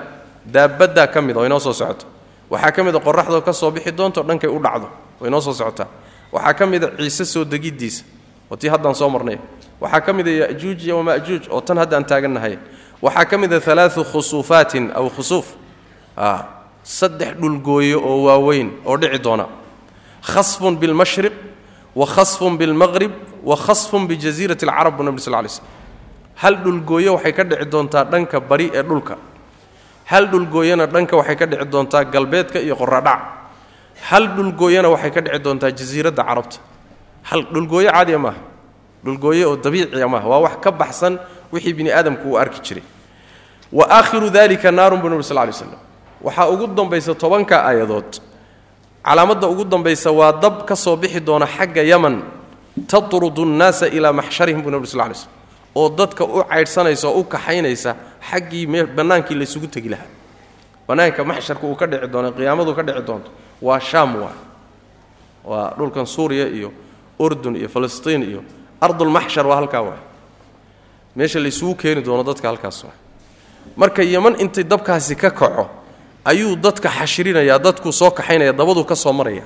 [0.45, 2.05] daabaddaa ka mida oo inoo soo socoto.
[2.49, 4.87] Waxaa ka mida qoraxdoo ka soo bixi doonto dhankay u dhacdo
[5.21, 5.87] oo inoo soo socotaa
[6.31, 8.03] waxaa ka mida ciise soo degiddiisa
[8.51, 9.37] oo tii haddaan soo marnay.
[9.81, 12.57] Waxaa ka mida yajuuj iyo wamajuuj oo tan haddaan taagannahay
[13.01, 15.45] waxaa ka mida alaau khusuufaatin aw khusuuf.
[16.83, 19.45] Saddex dhulgooye oo waaweyn oo dhici doona.
[20.21, 21.33] Khasfun bilmashriq
[21.95, 23.11] wa khasfun bilmaqrib
[23.43, 25.63] wa khasfun bijaziirati alcarab buu nabri sal lay slm
[26.41, 29.15] hal dhulgooye waxay ka dhici doontaa dhanka bari ee dhulka.
[30.11, 33.19] Hal dhulgooyena dhanka waxay ka dhici doontaa galbeedka iyo qoradhac
[34.09, 36.57] hal dhulgooyena waxay ka dhici doontaa jasiiradda carabta.
[37.29, 38.39] Hal dhulgooye caadiya maaha
[39.05, 41.19] dhulgooye oo dabiiciya maaha waa wax ka baxsan
[41.51, 42.83] wixii bini aadamku uu arki jiray.
[43.71, 45.75] Wa aakhiru dalika naarun buu nabri sal lay slam
[46.23, 48.11] waxaa ugu dambaysa tobanka aayadood.
[49.03, 52.21] Calaamadda ugu dambaysa waa dab ka soo bixi doona xagga yaman.
[52.87, 55.31] Tatrudu nnaasa ilaa maxsharihim buu nabri sal lay slm
[55.79, 57.91] oo dadka u caydhsanaysa oo u kaxaynaysa
[58.29, 58.65] xaggii
[58.97, 60.07] bannaankii laysugu tegi lahaa.
[60.87, 63.29] Bannaanka maxsharka uu ka dhici doono qiyaamadu ka dhici doonto
[63.61, 64.33] waa shaam waa.
[65.49, 66.69] Waa dhulkan suuriya iyo
[67.19, 68.41] urdun iyo falastiin iyo
[68.81, 70.01] ardulmaxshar waa halkaa waay
[71.15, 72.95] meesha laysugu keeni doono dadka halkaas waa.
[73.77, 75.69] Marka yaman intay dabkaasi ka kaco
[76.25, 79.43] ayuu dadka xashirinayaa dadkuu soo kaxaynaya dabaduu ka soo maraya.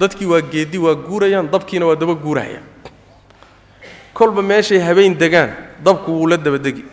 [0.00, 2.60] Dadkii waa geedi waa guurayaan dabkiina waa daba guurahaya
[4.14, 5.50] kolba meeshay habeen degaan
[5.84, 6.84] dabku wuu la dabadegi.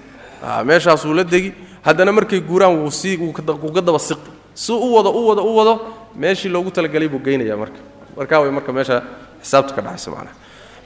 [0.65, 1.53] Meeshaas wuu la degi.
[1.85, 3.33] Haddana markay guuraan wuu sii wuu
[3.81, 4.31] daba siqi.
[4.53, 5.81] Si u wado u wado u wado
[6.15, 7.79] meeshii loogu talagelay buu geynaya marka.
[8.17, 9.03] Markaa way marka meesha
[9.43, 10.35] xisaabtu ka dhacaysa macnaha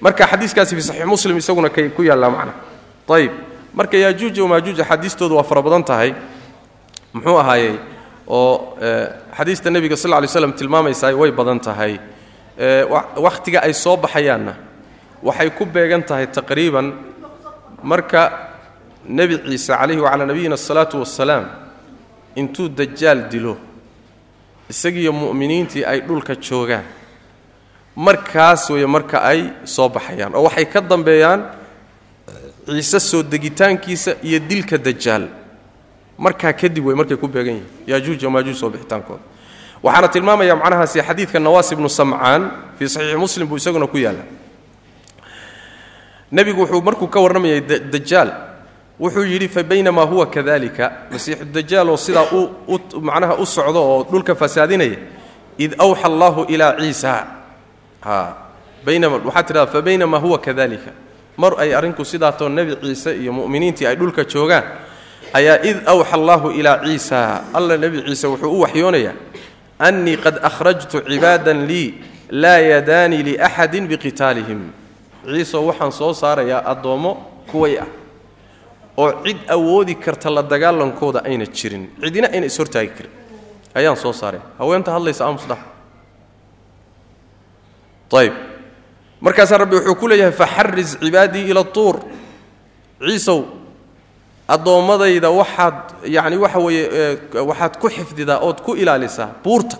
[0.02, 2.54] marka xadiiskaasi fi saxiix muslim isaguna kay ku yaallaa macna.
[3.10, 3.32] Ayib
[3.74, 6.14] marka yaajuuj wamaajuuj axaadiistoodu waa fara badan tahay.
[7.14, 7.76] Muxuu ahaayey
[8.28, 8.78] oo
[9.38, 12.00] xadiista nebiga sal ly slam tilmaamaysaa way badan tahay.
[13.16, 14.56] Wakhtiga ay soo baxayaanna
[15.24, 16.94] waxay ku beegan tahay taqriiban
[17.84, 18.22] marka
[19.06, 21.46] nebi ciise calayhi wacalaa nabiyina asalaatu wassalaam
[22.36, 23.58] intuu dajaal dilo
[24.70, 26.86] isagiiyo mu'miniintii ay dhulka joogaan
[27.96, 31.42] markaas weeye marka ay soo baxayaan oo waxay ka dambeeyaan
[32.66, 35.28] ciise soo degitaankiisa iyo dilka dajaal.
[36.18, 39.20] Markaa kadib wey markay ku beegan yihiin yaajuuj maajuuj soo bixitaankooda.
[39.84, 44.24] Waxaana tilmaamaya macnahaasi xadiidka nawaas ibnu samcaan fii saxiixi muslim buu isaguna ku yaalla
[46.32, 48.30] nebigu wuxuu markuu ka warramayay dajaal
[49.00, 52.26] wuxuu yidhi fa baynamaa huwa kadalika masiixu dajaal oo sidaa
[53.02, 54.98] macnaha u socdo oo dhulka fasaadinaya
[55.58, 57.14] id awxa allahu ilaa ciisa.
[58.86, 60.92] Waxaa tidhahda fa baynamaa huwa kadalika
[61.38, 64.64] mar ay arrinku sidaatoo nebi ciise iyo mu'miniintii ay dhulka joogaan
[65.34, 67.42] ayaa id awxa allahu ilaa ciisa.
[67.54, 69.14] Alla nebi ciise wuxuu u waxyoonayaa
[69.80, 71.94] annii qad akhrajtu cibaadan lii
[72.32, 74.62] laa yadaanii liaxadin biqitaalihim
[75.26, 77.12] ciiseoo waxaan soo saarayaa addoommo
[77.52, 77.88] kuway ah
[78.98, 81.90] oo cid awoodi karta la dagaalankooda ayna jirin.
[82.02, 83.12] Cidina ayna ishortaagi karin.
[83.76, 84.44] Ayaan soo saareen.
[84.60, 85.58] Haweenta hadlaysa aamusdha
[88.20, 88.34] ayb
[89.22, 91.96] markaasaa rabbi wuxuu ku leeyahay faxaris cibaadii ila tuur.
[93.08, 93.40] Ciisow
[94.48, 95.78] addoommadayda waxaad
[96.16, 97.18] yacni waxa weeye
[97.50, 99.78] waxaad ku xifdidaa ood ku ilaalisaa buurta.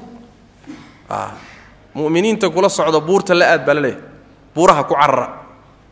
[1.94, 4.11] Mu'miniinta kula socda buurta la aad baa la leeyahay
[4.56, 5.28] buuraha ku carara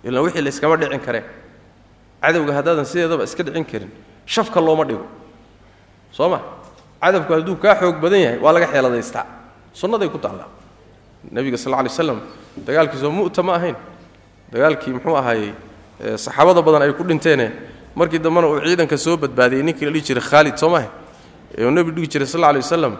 [0.04, 1.24] ilaan wixii la iskama dhicin kareen
[2.22, 3.92] cadowga haddaadan sideedaba iska dhicin karin.
[4.26, 5.06] Shafka looma dhigo.
[6.12, 6.40] Soo ma?
[7.02, 9.26] Cadabku hadduu kaa xoog badan yahay waa laga xeeladaystaa.
[9.74, 10.48] Sunnaday ku taallaa
[11.32, 12.20] nebiga sal lla lay slam
[12.66, 13.76] dagaalkiisoo mu'ta ma ahayn.
[14.52, 15.54] Dagaalkii muxuu ahaayey
[16.16, 17.52] saxaabada badan ay ku dhinteene
[17.96, 20.90] markii dambena uu ciidanka soo badbaadiyey ninkii la dhihi jiray khaalid soo maaha
[21.58, 22.94] uu nebigu dhihi jiray sal alla lay wasalam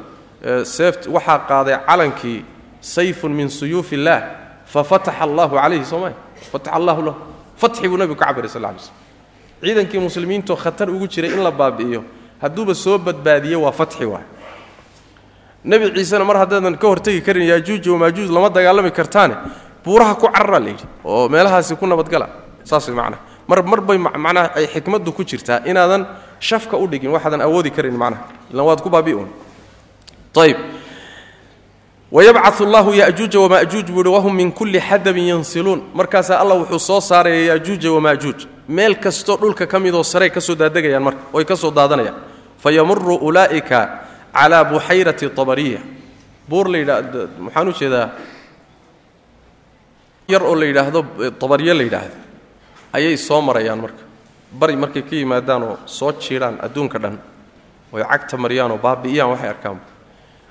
[0.64, 2.46] seeft waxaa qaaday calankii
[2.82, 4.22] sayfun min suyuuf illaah
[4.74, 6.16] fafataxa allahu calayhi soo maaha
[6.52, 7.18] fataxa allahu lahu
[7.62, 8.96] fatxi buu nebigu ka cabiray sal lay slam
[9.64, 12.02] ciidankii muslimiintoo khatar ugu jiray in la baabi'iyo
[12.42, 14.24] hadduuba soo badbaadiye waa fatxi waay
[15.66, 19.36] nebi ciisena mar haddaadan ka hortegi karin yaajuuj wamaajuuj lama dagaalami kartaane
[19.84, 22.28] buuraha ku carara layidhi oo meelahaasi ku nabadgala
[22.64, 26.06] saas way macnaha mar mar bay macnaha ay xikmaddu ku jirtaa inaadan
[26.40, 29.28] shafka u dhigin waxaadan awoodi karin macnaha ilan waad ku baabi'un
[30.40, 30.58] ayb
[32.12, 37.02] wayabcau allahu yajuuja wamajuuj buu ihi wahum min kulli xadabin yansiluun markaasaa allah wuxuu soo
[37.02, 41.56] saaraya yajuuja wamaajuuj meel kastoo dhulka ka midoo sarey ka soo daadegayaan marka oy ka
[41.56, 42.18] soo daadanayaan
[42.64, 43.80] fayamuru ulaa'ika
[44.34, 45.80] calaa buxayrati abariya
[46.50, 47.02] buur la yidhaa
[47.40, 48.10] maxaan u jeedaa
[50.28, 51.00] yar oo la yidhaahdo
[51.46, 52.16] abaryo la yidhaahdo
[52.94, 54.02] ayay soo marayaan marka
[54.60, 57.18] bari markay ka yimaadaanoo soo jiidhaan adduunka dhan
[57.94, 59.86] oy cagta maryaanoo baabi'iyaan waxay arkaanba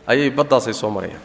[0.07, 1.23] ayay baddaasay soo marayaan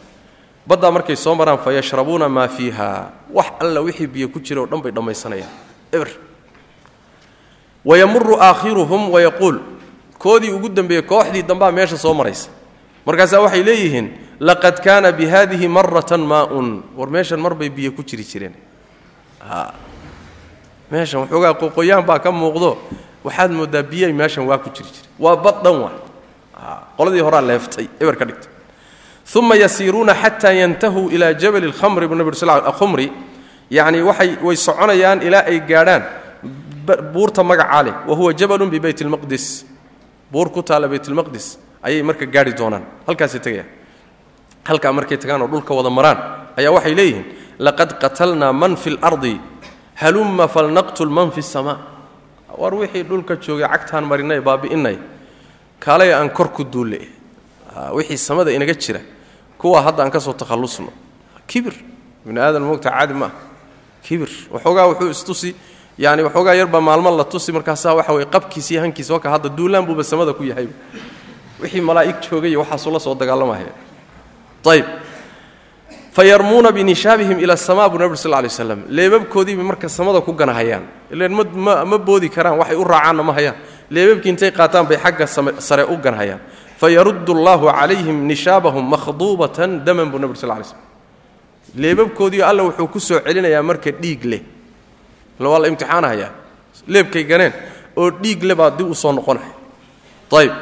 [0.66, 3.10] baddaa markay soo maraan fa yashrabuuna maa fiiha.
[3.30, 5.50] Wax alla wixii biyo ku jira oo dhan bay dhammaysanayaan.
[5.92, 6.08] Eber.
[7.84, 9.60] Wayamuru aakhiruhum wayaquul
[10.18, 12.48] koodii ugu dambeeyey kooxdii dambaa meesha soo maraysa.
[13.06, 14.08] Markaasaa waxay leeyihiin
[14.40, 16.82] laqad kaana bi haadihi maratan maaun.
[16.96, 18.54] War meeshan mar bay biyo ku jiri jireen.
[20.90, 22.78] Meeshan waxoogaa qoqoyaan baa ka muuqdo.
[23.24, 25.08] Waxaad mooddaa biyay meeshan waa ku jiri jire.
[25.20, 25.92] Waa bad waa.
[26.96, 27.88] Qoladii horaa leeftay.
[28.00, 28.53] Eber ka dhigtay
[29.38, 33.06] uma yasiiruuna xataa yantahuu ilaa jabali lkhamri bu nabig sal khumri
[33.70, 36.02] yacni waxay way soconayaan ilaa ay gaadhaan
[37.14, 39.64] buurta magacaa leh wa huwa jabalun bibeyt lmaqdis
[40.32, 41.46] buur ku taalla baytlmaqdis
[41.86, 43.68] ayay marka gaari doonaan halkaasay tegayaan
[44.68, 46.18] halkaa markay tagaan oo dhulka wada maraan
[46.58, 47.24] ayaa waxay leeyihiin
[47.66, 49.34] laqad qatalnaa man fi lardi
[50.02, 51.78] halumma falnaqtul man fi samaa
[52.60, 54.96] war wixii dhulka joogay cagtaan marinay baabi'inay
[55.84, 57.00] kaalay aan kor ku duulle
[57.96, 59.00] wixii samada inaga jira
[59.58, 60.92] kuwa hadda aan ka soo takhallusno
[61.46, 61.74] kibir.
[62.26, 63.30] Ibni aadan moogta caadi ma
[64.02, 64.28] kibir.
[64.50, 65.54] Waxoogaa wuxuu istusi
[65.98, 70.04] yani waxoogaa yarbaa maalmo la tusi markaasaa waxa weye qabkiisi hankiisa waka hadda duulaan buuba
[70.04, 70.68] samada ku yahay.
[71.60, 73.72] Wixii malaa'ig joogay waxaasuu la soo dagaalamaya
[74.64, 74.86] ayb
[76.12, 80.82] fayarmuuna binishaabihim ila asamaa buu nabig sal lay slam leebabkoodiibay marka samada ku ganahayaan.
[81.10, 83.56] Ilan ma boodi karaan waxay u raacaanna ma hayaan.
[83.90, 85.26] Leebabkii intay qaataan bay xagga
[85.60, 86.40] sare u ganahayaan
[86.80, 90.82] fayaruddu allahu calayhim nishaabahum makhduubatan daman buu nabig sal lay slm
[91.82, 94.42] leebabkoodiio alla wuxuu ku soo celinayaa marka dhiig leh
[95.40, 96.30] waa la imtixaanahayaa
[96.86, 97.52] leebkay ganeen
[97.96, 99.54] oo dhiig le baa dib u noqonaya
[100.40, 100.52] ayb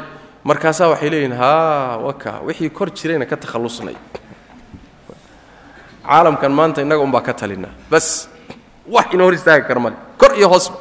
[0.45, 3.97] markaasaa waxay leeyihiin haa waka wixii kor jirayna ka takhallusnay
[6.03, 8.29] caalamkan maanta innaga umbaa ka talinaa bas
[8.87, 10.77] wax ina hor istaagi kara male kor iyo hoosba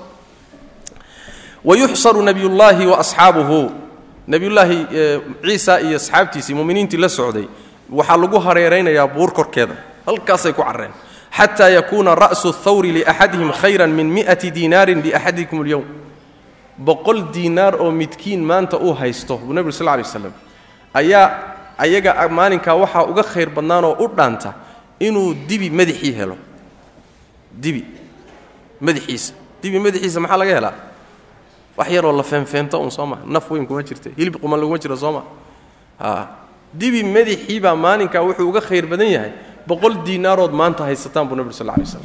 [1.64, 3.72] wayuxsaru nebiyullaahi wa asxaabuhu
[4.28, 4.78] nebiyullaahi
[5.46, 7.48] ciisa iyo asxaabtiisii muminiintii la socday
[7.90, 10.92] waxaa lagu hareeraynayaa buur korkeeda halkaasay ku carreen.
[11.38, 15.86] Xataa yakuuna ra'su thawri liaxadihim khayran min mi'ati diinaarin liaxadikum اlyowm
[16.78, 20.34] boqol diinaar oo midkiin maanta uu haysto buu nebigu sal lay waslam
[20.94, 21.26] ayaa
[21.78, 24.54] ayaga maalinkaa waxaa uga khayr badnaanoo u dhaanta
[25.00, 26.38] inuu dibi madaxii helo.
[27.64, 27.86] Dibi.
[28.82, 29.34] Madaxiisa.
[29.64, 30.74] Dibi madaxiisa maxaa laga helaa
[31.78, 34.96] wax yaroo la feenfeento un soo maa naf weyn kuma jirta hilib quman laguma jiro
[34.96, 36.28] soo maa
[36.74, 39.32] dibi madaxiibaa maalinkaa wuxuu uga khayr badan yahay.
[39.68, 42.02] Boqol diinaarood maanta haysataan buu nebigu sal lay waslam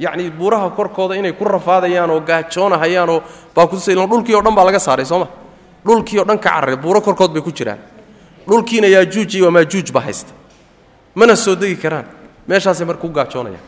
[0.00, 3.22] yacni buuraha korkooda inay ku rafaadayaan oo gaajoonahayaan oo
[3.54, 5.28] baa kutusaylan dhulkii o dhan baa laga saaray sooma
[5.86, 7.78] dhulkii o dhan ka carray buuro korkood bay ku jiraan.
[8.48, 10.32] Dhulkiina yaajuuj iyo wamaajuuj baa haysta.
[11.14, 12.04] Mana soo degi karaan.
[12.48, 13.64] Meeshaasay marka ku gaajoonayaan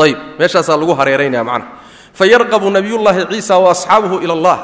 [0.00, 1.70] ayib meeshaasaa lagu hareeraynaya macnaha
[2.12, 4.58] fa yarqabu nabiyullaahi ciisa wa asxaabuhu ila allah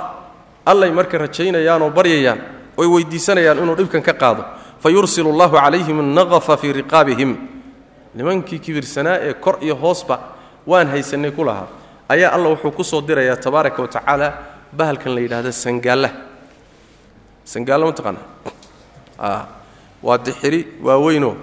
[0.67, 2.39] allay marka rajaynayaan oo baryayaan
[2.77, 4.43] oy weydiisanayaan inuu dhibkan ka qaado
[4.83, 7.31] fa yursilu allahu calayhim annaqafa fii riqaabihim
[8.15, 10.17] nimankii kibirsanaa ee kor iyo hoosba
[10.67, 11.69] waan haysanay ku lahaa
[12.09, 14.29] ayaa alla wuxuu ku soo dirayaa tabaaraka wa tacaala
[14.73, 16.11] bahalkan la yidhaahda sangaalla
[17.45, 18.21] sangaalla mataqaana
[20.03, 21.35] waa dixiri waaweynoo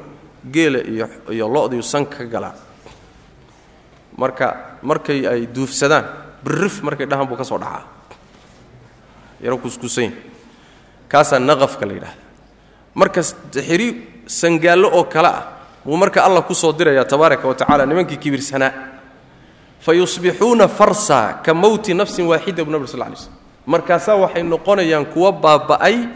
[0.51, 2.53] geela iyo iyo lo-diiu san ka galaa
[4.17, 6.05] marka markay ay duufsadaan
[6.43, 7.84] birrif markay dhahan buu ka soo dhacaa.
[9.43, 10.11] Yaro kuskusayn
[11.09, 12.19] kaasaa naqafka la yidhahda
[12.95, 13.21] marka
[13.53, 13.88] dixiri
[14.27, 15.43] sangaallo oo kale ah
[15.86, 18.71] buu marka allah ku soo dirayaa tabaaraka wa tacala nimankii kibirsanaa.
[19.84, 23.34] Fa yusbixuuna farsa ka mowti nafsin waaxida bu nabir sal lay slm
[23.67, 26.07] markaasaa waxay noqonayaan kuwa baaba'ay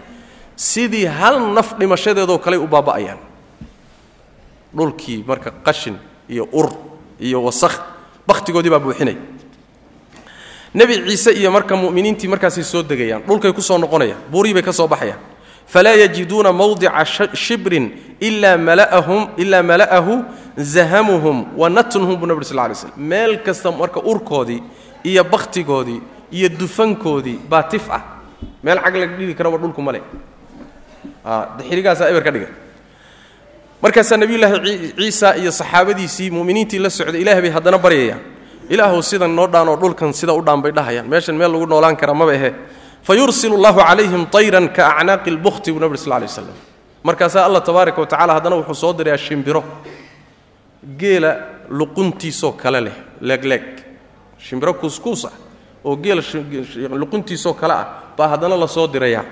[0.55, 3.19] sidii hal naf dhimashadeedoo kaley u baaba'ayaan.
[4.75, 5.95] Dhulkii marka qashin
[6.29, 6.71] iyo ur
[7.19, 7.75] iyo wasakh
[8.27, 9.15] bakhtigoodii baa buuxinay.
[10.73, 14.71] Nebi ciise iyo marka mu'miniintii markaasay soo degayaan dhulkay ku soo noqonayaan buurii bay ka
[14.73, 15.19] soo baxayaan.
[15.67, 20.23] Falaa yajiduuna mawdica shibrin ilaa mala'ahu
[20.57, 24.63] zahamuhum wa natnuhum buu nabir sal lay slm meel kasta marka urkoodii
[25.03, 26.01] iyo bakhtigoodii
[26.31, 28.01] iyo dufankoodii baa tif ah.
[28.63, 30.01] Meel cag laga dhigi karaba dhulku male
[31.57, 32.47] dixirigaasaa eber ka dhiga
[33.81, 38.21] markaasaa nebiyullaahi ciisa iyo saxaabadiisii mu'miniintii la socday ilaah bay haddana baryayaan
[38.69, 41.07] ilaahuw sidan noo dhaanoo dhulkan sida u dhaan bay dhahayaan.
[41.07, 42.49] Meeshan meel lagu noolaan kara maba ahe
[43.03, 46.57] fa yursil allahu calayhim tayran ka acnaaqi lbukhti buu nabir sal lay slam
[47.03, 49.63] markaasaa allah tabaaraka wa tacala haddana wuxuu soo dirayaa shimbiro.
[50.99, 51.31] Geela
[51.69, 53.63] luquntiisoo kale leh leegleeg.
[54.39, 55.33] Shimbiro kuuskuus ah
[55.85, 56.21] oo geela
[57.01, 57.85] luquntiisoo kale ah
[58.17, 59.23] baa haddana la soo dirayaa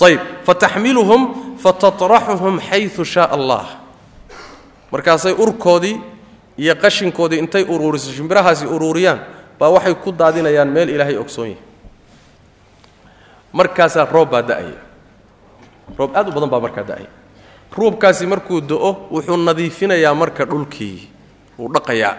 [0.00, 3.80] ayb fataxmiluhum fatatraxuhum xayu shaa allah.
[4.92, 6.00] Markaasay urkoodii
[6.58, 9.20] iyo qashinkoodii intay uruuriso shimbirahaasi uruuriyaan
[9.58, 11.62] baa waxay ku daadinayaan meel ilaahay ogsoon yahay.
[13.52, 14.78] Markaasaa roob baa da'aya
[15.98, 17.08] roob aad u badan baa markaa da'aya
[17.74, 21.10] ruubkaasi markuu do'o wuxuu nadiifinayaa marka dhulkii.
[21.58, 22.14] Wuu dhaqayaa.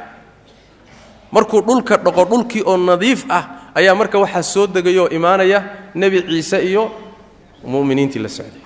[1.32, 5.64] Markuu dhulka dhaqo dhulkii oo nadiif ah ayaa marka waxaa soo degayoo imaanaya
[5.96, 6.92] nebi ciise iyo
[7.66, 8.62] muminiintii la socday.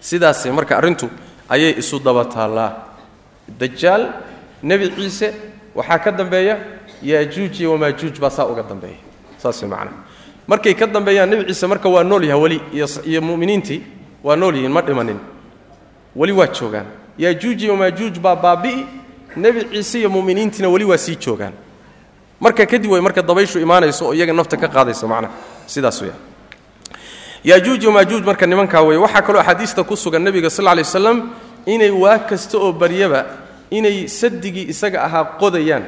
[0.00, 1.08] Sidaas marka arrintu
[1.48, 2.72] ayay isu daba taallaa
[3.58, 4.02] dajaal
[4.62, 5.34] nebi ciise
[5.74, 6.56] waxaa ka dambeeya
[7.02, 8.96] yaajuuj iyo wamaajuuj baa saa uga dambeeya
[9.38, 9.92] saas macnaa
[10.46, 12.60] markay ka dambeeyaan nebi ciise marka waa nool yaha weli
[13.04, 13.82] iyo muminiintii
[14.24, 15.18] waa nool yihiin ma dhimanin.
[16.16, 16.86] Weli waa joogaan.
[17.18, 18.86] Yaajuuj iyo wamaajuuj baa baabi'i
[19.36, 21.52] nebi ciise iyo muminiintiina weli waa sii joogaan.
[22.40, 25.32] Marka kadib way marka dabayshu imaanayso oo iyaga nafta ka qaadaysa macnaha
[25.66, 26.14] sidaas weya
[27.44, 31.30] yaajuuj wamaajuuj marka nimankaa weeye waxaa kaloo axaadiista ku sugan nebiga sal lay waslam
[31.66, 33.24] inay waa kasta oo baryaba
[33.70, 35.84] inay sadigii isaga ahaa qodayaan.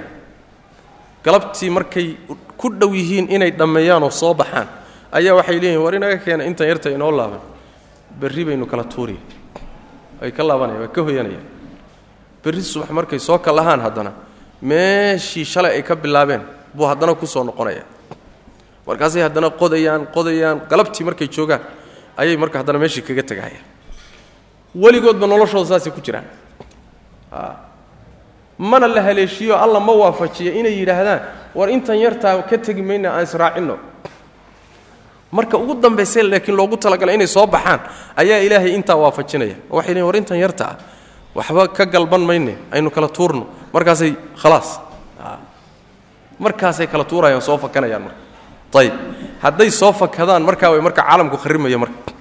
[1.24, 2.16] Galabtii markay
[2.56, 4.68] ku dhow yihiin inay dhammeeyaan oo soo baxaan
[5.12, 7.40] ayaa waxay leeyihiin war inaga keena intan yarta inoo laaban.
[8.20, 9.20] Berri baynu kala tuuriya
[10.22, 11.46] ay ka laabanaya way ka hoyanayaan
[12.44, 14.12] berri subax markay soo kalahaan haddana
[14.62, 16.42] meeshii shalay ay ka bilaabeen
[16.74, 17.82] buu haddana ku soo noqonaya
[18.86, 21.60] markaasay haddana qodayaan qodayaan galabtii markay joogaan
[22.20, 23.64] ayay marka haddana meeshii kaga tegahayaan
[24.82, 26.24] weligoodba noloshooda saasay ku jiraan.
[28.58, 31.20] Mana la haleeshiyo alla ma waafajiyo inay yidhaahdaan
[31.54, 33.76] war intan yartaa ka tegi mayna aan israacinno
[35.32, 37.80] marka ugu dambayse laakiin loogu talagalay inay soo baxaan
[38.16, 39.56] ayaa ilaahay intaa waafajinaya.
[39.70, 40.76] Waxay leeyiin war intan yarta ah
[41.34, 43.46] waxba ka galban mayne aynu kala tuurno.
[43.72, 44.12] Markaasay
[44.42, 44.80] khalaas
[46.38, 48.18] markaasay kala tuurayaan soo fakanayaan marka
[48.80, 48.94] ayb
[49.42, 52.12] hadday soo fakadaan markaa way marka caalamku kharimaya marka.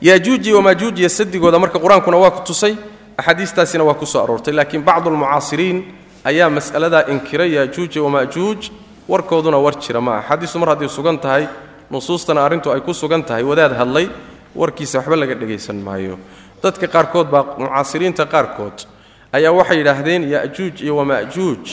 [0.00, 2.74] Yaajuuji wamaajuujiya sadigooda marka qur'aankuna waa ku tusay
[3.16, 5.78] axaadiistaasina waa ku soo aroortay laakiin bacdu almucaasiriin
[6.24, 8.60] ayaa mas'aladaa inkiray yaajuuja wamaajuuj
[9.08, 11.46] warkooduna war jira ma ah xadiistu mar hadday sugan tahay
[11.90, 14.08] nusuustana arrintu ay ku sugan tahay wadaad hadlay
[14.56, 16.18] warkiisa waxba laga dhegaysan maayo.
[16.62, 18.86] Dadka qaarkood baa mucaasiriinta qaarkood
[19.32, 21.64] ayaa waxay yidhaahdeen yaajuuj iyo wamaajuuj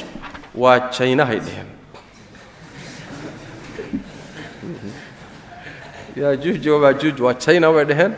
[0.55, 1.69] waa jaynahay dheheen
[6.22, 8.13] yaajuuj wamaajuuj waa jayna bay dheheen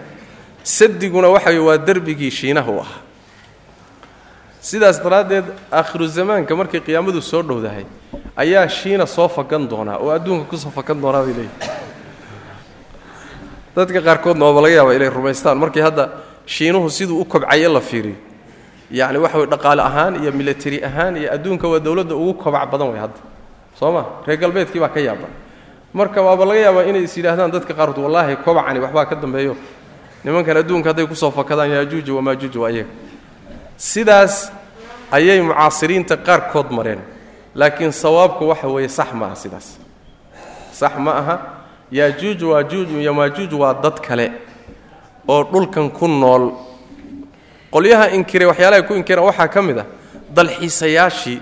[0.64, 2.86] sadiguna waxa waa derbigii shiinaha u
[4.62, 7.86] sidaas daraaddeed aakhiru zamaanka markay qiyaamadu soo dhowdahay
[8.36, 11.80] ayaa shiina soo fakan doonaa oo adduunka ku soo fakan doonaa bay leeyihiin
[13.76, 15.58] dadka qaarkoodna waaba laga yaaba inay rumaystaan.
[15.58, 16.10] Markii hadda
[16.46, 18.16] shiinuhu siduu u kobcaye la fiiriyo.
[18.92, 22.90] Yacni waxa way dhaqaale ahaan iyo military ahaan iyo adduunka waa dowladda ugu kobac badan
[22.92, 23.20] way hadda.
[23.80, 24.06] Soo ma?
[24.28, 25.32] Reer galbeedkii baa ka yaaban
[25.94, 29.56] marka waaba laga yaabaa inay is yidhaahdaan dadka qaarkood wallaahi kobacani waxbaa ka dambeeyo.
[30.24, 32.90] Nimankan adduunka hadday ku soo fakadaan yaajuuja wamaajuuj waa iyaga
[33.78, 34.52] sidaas
[35.12, 37.00] ayay mucaasiriinta qaarkood mareen.
[37.56, 39.78] Laakiin sawaabku waxa weeye sax ma aha sidaas.
[40.72, 41.36] Sax ma aha.
[41.92, 44.32] Yaajuuj waajuuj iyo maajuuj waa dad kale
[45.28, 46.52] oo dhulkan ku nool.
[47.72, 49.86] Qolyaha inkiray waxyaalahay ku inkireen waxaa ka mid ah
[50.36, 51.42] dalxiisayaashii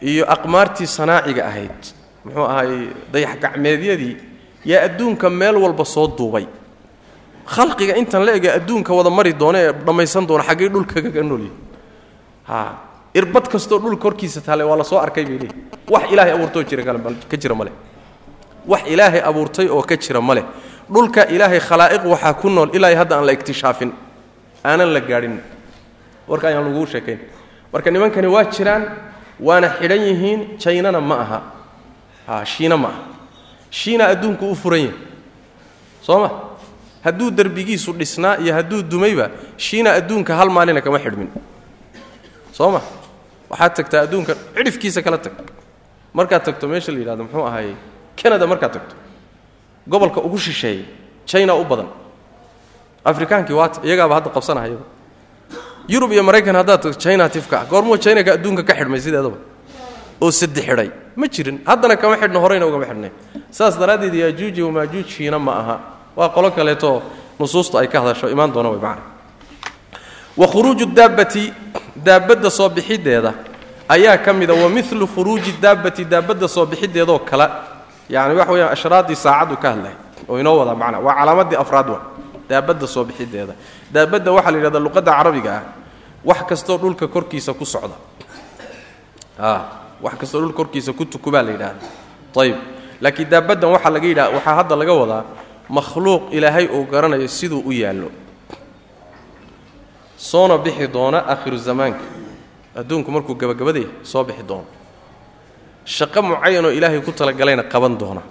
[0.00, 1.78] iyo aqmaartii sanaaciga ahayd
[2.28, 2.70] muxuu ahay
[3.12, 4.14] dayax gacmeedyadii
[4.70, 6.46] yaa adduunka meel walba soo duubay.
[7.48, 11.52] Khalqiga intan la ega adduunka wada mari doona ee dhammaysan doona xaggay dhulkagaga noolyihi
[12.48, 12.58] ha
[13.14, 15.54] irbad kastoo dhulka horkiisa taale waa la soo arkay bay leeyihi
[15.90, 16.82] wax ilaahay abuurtay oo jira
[17.30, 17.72] ka jira ma leh.
[18.68, 20.44] Wax ilaahay abuurtay oo ka jira ma leh.
[20.92, 22.68] Dhulka ilaahay khalaa'iq waxaa ku nool.
[22.76, 23.92] Ilaa hadda aan la iktishaafin
[24.64, 25.40] aanan la gaadhin.
[26.28, 27.18] Warka ayaan laguu sheekayn.
[27.72, 28.84] Marka nimankani waa jiraan
[29.40, 31.38] waana xidhan yihiin jaynana ma aha
[32.28, 32.88] ha shiina ma.
[32.88, 33.02] Aha
[33.70, 34.96] shiina adduunku u furan yahay
[36.02, 36.30] soo ma
[37.04, 41.28] hadduu derbigiisu dhisnaa iyo hadduu dumayba shiina adduunka hal maalina kama xidhmin.
[42.52, 42.80] Soo ma
[43.50, 45.32] waxaad tagtaa adduunka cidhifkiisa kala tag.
[46.14, 47.76] Markaad tagto meesha la yidhahdo muxuu ahaayey
[48.16, 48.94] canada markaad tagto.
[49.88, 50.84] Gobolka ugu shisheeyey
[51.26, 51.88] china u badan.
[53.04, 54.84] Afrikaankii waata iyagaaba hadda qabsanahayaba
[55.88, 57.64] yurub iyo maraykan haddaad tagto china tifka.
[57.70, 59.36] Goormuu chinaka adduunka ka xidhmay sideedaba
[60.20, 60.90] oo sadde xidhay.
[61.16, 61.60] Ma jirin.
[61.66, 63.10] Haddana kama xidhno horeyna ugama xidhnay
[63.50, 65.76] saas daraaddeed yaajuuji wamaajuuj ma aha.
[66.16, 67.02] Waa qolo kaleeto
[67.38, 69.02] nusuustu ay ka hadasho imaan doona way macana
[70.36, 71.52] wa khuruuju daabbati
[71.96, 73.34] daabadda soo bixideeda
[73.88, 77.48] ayaa ka mida wa milu khuruuji daabbati daabadda soo bixideedoo kale.
[78.08, 79.94] Yani waxa weyaan ashraaddii saacaddu ka hadlay.
[80.28, 82.00] Oo inoo wadaa macna waa calaamadii afraad wa
[82.48, 83.54] daabadda soo bixideeda
[83.92, 85.62] daabadda waxaa la yidhahda luqadda carabiga ah
[86.24, 87.94] wax kastoo dhulka korkiisa ku socda
[90.02, 91.80] wax kastoo dhulka korkiisa ku tukubaa la yidhahda
[92.42, 92.56] ayib
[93.00, 95.24] laakiin daabaddan waxaa laga yidhaha waxaa hadda laga wadaa
[95.68, 98.10] makhluuq ilaahay uu garanayo siduu u yaallo.
[100.16, 102.00] Soona bixi doona aakhiru zamaanka.
[102.76, 104.66] Adduunku markuu gabagabaday soo bixi doono
[105.84, 108.22] shaqo mucayanoo ilaahay ku talagalayna qaban doona.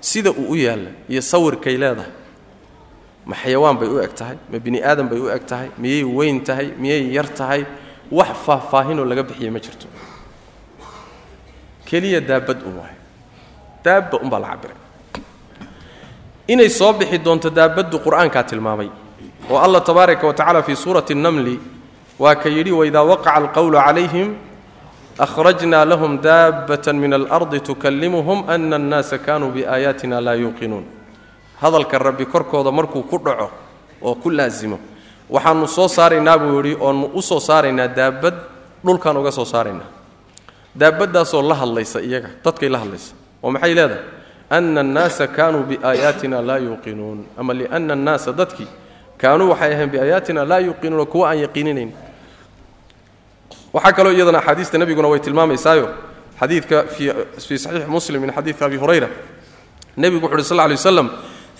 [0.00, 2.10] Sida uu u yaalla iyo sawirkay leedahay.
[3.26, 6.40] Ma xayawaan bay u eg tahay ma bini aadan bay u eg tahay miyay weyn
[6.44, 7.64] tahay miyay yar tahay
[8.10, 9.86] wax faahfaahinoo laga bixiyey ma jirto
[11.92, 12.94] keliya daabad un waay.
[13.84, 14.76] Daabba unbaa la cabiray.
[16.48, 18.88] Inay soo bixi doonto daabaddu qur'aankaa tilmaamay
[19.50, 21.58] oo allah tabaaraka wa tacala fii suurati اnnamli
[22.18, 24.34] waa ka yidhi waidaa waqaca alqowlu calayhim
[25.18, 30.84] akhrajna lahum daabata min alardi tukallimuhum ana annaasa kanuu biaayaatina laa yuuqinuun.
[31.60, 33.50] Hadalka rabbi korkooda markuu ku dhaco
[34.02, 34.78] oo ku laasimo
[35.30, 38.34] waxaanu soo saaraynaa buu yidhi oonu u soo saaraynaa daabad
[38.84, 39.86] dhulkaan uga soo saaraynaa
[40.74, 43.14] daabaddaasoo la hadlaysa iyaga dadkay la hadlaysa.
[43.42, 44.02] Oo maxay leedahay?
[44.50, 48.68] Ana annaasa kaanuu biaayaatina laa yuuqinuun ama liana annaasa dadkii
[49.18, 51.92] kaanuu waxay ahayn biaayaatina laa yuuqinuuna kuwa aan yaqiininayn.
[53.72, 55.88] Waxaa kaloo iyadana axaadiista nebiguna way tilmaamaysaayo
[56.40, 56.84] xadiidka
[57.38, 59.08] fii saxiix muslim min xadiidka abi hurayra.
[59.96, 61.10] Nebigu wuxu uhi sal ly waslam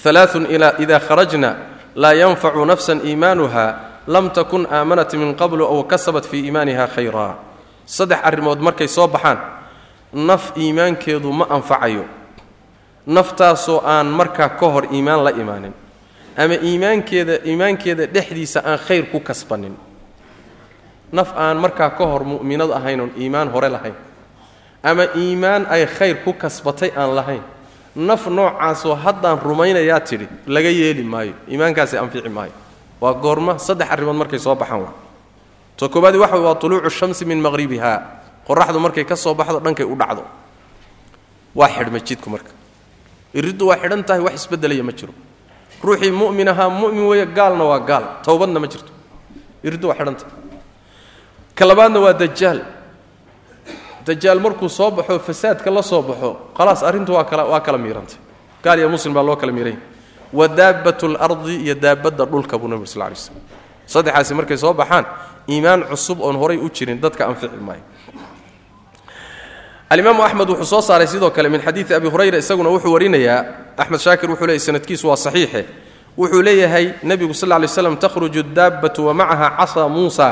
[0.04, 0.46] alaaun
[0.78, 1.56] ida kharajna
[1.94, 7.36] laa yanfacu nafsan iimaanuha lam takun aamanat min qablu aw kasabat fii iimaaniha khayra
[7.86, 9.38] saddex arrimood markay soo baxaan
[10.12, 12.04] naf iimaankeedu ma anfacayo.
[13.06, 15.72] Naftaasoo aan markaa ka hor iimaan la imaanin.
[16.36, 19.74] Ama iimaankeeda iimaankeeda dhexdiisa aan khayr ku kasbanin.
[21.12, 23.94] Naf aan markaa ka hor mu'minad ahaynoon iimaan hore lahayn.
[24.82, 27.42] Ama iimaan ay khayr ku kasbatay aan lahayn.
[27.96, 31.34] Naf noocaasoo haddaan rumaynayaa tidhi laga yeeli maayo.
[31.48, 32.52] Iimaankaasi anfici maayo.
[33.00, 34.92] Waa goorma saddex arrimood markay soo baxaan waa
[35.76, 37.92] to koobaadi waxa waa tuluucu shamsi min maqhribiha
[38.46, 40.22] qoraxdu markay ka soo baxdo dhankay u dhacdo.
[41.54, 42.50] Waa xidhmay jidku marka.
[43.34, 45.12] Iriddu waa xidhan tahay wax isbeddelaya ma jiro.
[45.82, 48.04] Ruuxii mu'min ahaa mu'min weeye gaalna waa gaal.
[48.24, 48.92] Towbadna ma jirto.
[49.64, 50.32] Iriddu waa xidhan tahay.
[51.54, 52.60] Ka labaadna waa dajaal
[54.06, 58.16] dajaal markuu soo baxo fasaadka la soo baxo khalaas arrintu waa kala waa kala miirantay.
[58.64, 59.78] Gaal iyo muslim baa loo kala miiranya
[60.32, 63.36] wa daabatu lardi iyo daabadda dhulka buu nabi sal lay slm
[63.86, 65.04] saddexaasi markay soo baxaan
[65.48, 67.82] iimaan cusub oon horay u jirin dadka anfici maayo
[69.90, 73.44] alimaamu axmed wuxuu soo saaray sidoo kale min xadiidi abi hurayra isaguna wuxuu warinayaa
[73.76, 75.64] axmed shaakir wuxuu leeyay sanadkiisu waa saxiixe.
[76.18, 80.28] Wuxuu leeyahay nebigu sal lay slam takhruju daabbatu wa macaha casa muusa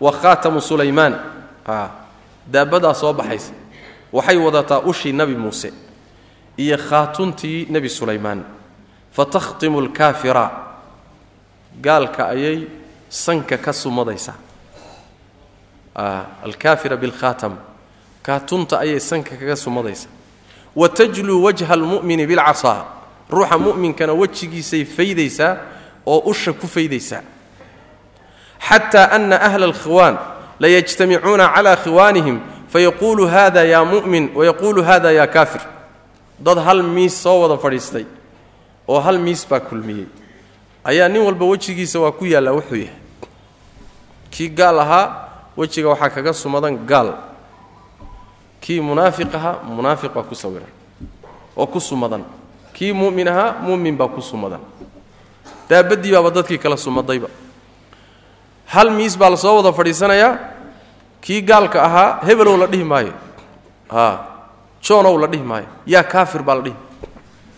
[0.00, 1.14] wa khaatamu sulaymaan.
[2.52, 3.52] Daabbadaa soo baxaysa.
[4.12, 5.72] Waxay wadataa ushii nebi muuse
[6.58, 8.42] iyo khaatuntii nebi sulaymaan.
[9.12, 10.50] Fatakhtimu alkaafira
[11.82, 12.66] gaalka ayay
[13.08, 14.34] sanka ka sumadaysaa
[15.94, 17.56] alkaafira bilkhaatam.
[18.22, 20.08] Kaatunta ayay sanka kaga sumadaysaa
[20.76, 22.84] wa tajluu wajha almu'mini bilcasaa
[23.30, 25.56] ruuxa mu'minkana wejigiisay faydaysaa
[26.06, 27.22] oo usha ku faydaysaa.
[28.68, 30.18] Xataa ana ahla alkhiwaan
[30.60, 35.60] layajtamicuuna cala khiwaanihim fayaquulu hada yaa mu'min wayaquulu hada yaa kaafir.
[36.38, 38.04] Dad hal miis soo wada fadhiistay
[38.88, 40.06] oo hal miis baa kulmiyey.
[40.84, 42.94] Ayaa nin walba wejigiisa waa ku yaallaa wuxuu yahay.
[44.30, 47.14] Kii gaal ahaa wejiga waxaa kaga sumadan gaal.
[48.60, 50.68] Kii munaafiq ahaa munaafiq baa ku sawiran
[51.56, 52.24] oo ku sumadan.
[52.74, 54.60] Kii mu'min ahaa mu'min baa ku sumadan.
[55.68, 57.28] Daabaddii baaba dadkii kala sumadayba.
[58.66, 60.38] Hal miis baa la wada fadhiisanayaa
[61.20, 63.12] kii gaalka ahaa hebelow la dhihi maayo.
[63.90, 64.18] A
[64.82, 65.66] joonow la dhihi maayo.
[65.86, 66.76] Yaa kaafir baa la dhihi.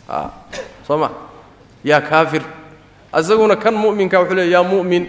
[0.08, 0.30] A
[0.86, 1.10] soo ma?
[1.84, 2.42] Yaa kaafir.
[3.12, 5.06] Isaguna kan mu'minka wuxuu leey yaa mu'min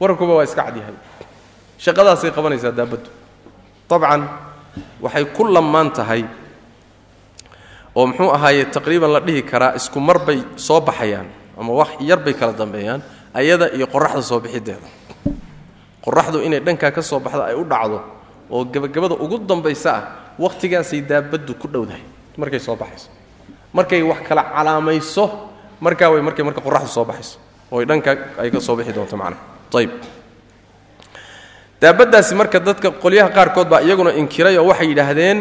[0.00, 0.94] wararkuba waa iska cadyahay
[1.78, 3.10] shaqadaasay qabanaysaa daabaddu
[3.90, 4.22] dabcan
[5.04, 6.22] waxay ku lammaan tahay
[7.96, 11.26] oo muxuu ahaaye taqriiban la dhihi karaa isku mar bay soo baxayaan
[11.58, 13.00] ama wax yar bay kala dambeeyaan
[13.34, 14.86] ayada iyo qoraxda soo bixideeda
[16.04, 17.98] qoraxdu inay dhankaa ka soo baxdo ay u dhacdo
[18.50, 20.02] oo gebagabada ugu dambaysa ah
[20.38, 22.00] wakhtigaasay daabaddu ku dhowdahay.
[22.38, 23.10] Markay soo baxayso.
[23.74, 25.50] Markay wax kala calaamayso
[25.82, 27.38] markaa way markay marka qoraxdu soo baxayso.
[27.74, 29.42] Oo dhankaa ay ka soo bixi doonto macnaha
[29.74, 29.90] ayib
[31.82, 35.38] daabaddaasi marka dadka qolyaha qaarkood baa iyaguna inkiray oo waxay yidhaahdeen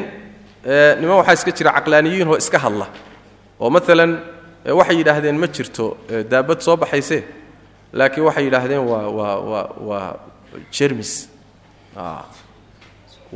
[1.02, 2.86] niman waxaa iska jira caqlaaniyiin oo iska hadla.
[3.60, 4.12] Oo maalan
[4.80, 5.86] waxay yidhaahdeen ma jirto
[6.32, 7.18] daabad soo baxayse
[7.94, 10.08] laakiin waxay yidhaahdeen waa waa waa waa
[10.76, 11.12] jermis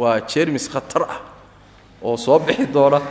[0.01, 1.19] waa jermis khatar ah
[2.03, 3.01] oo soo bixi doona.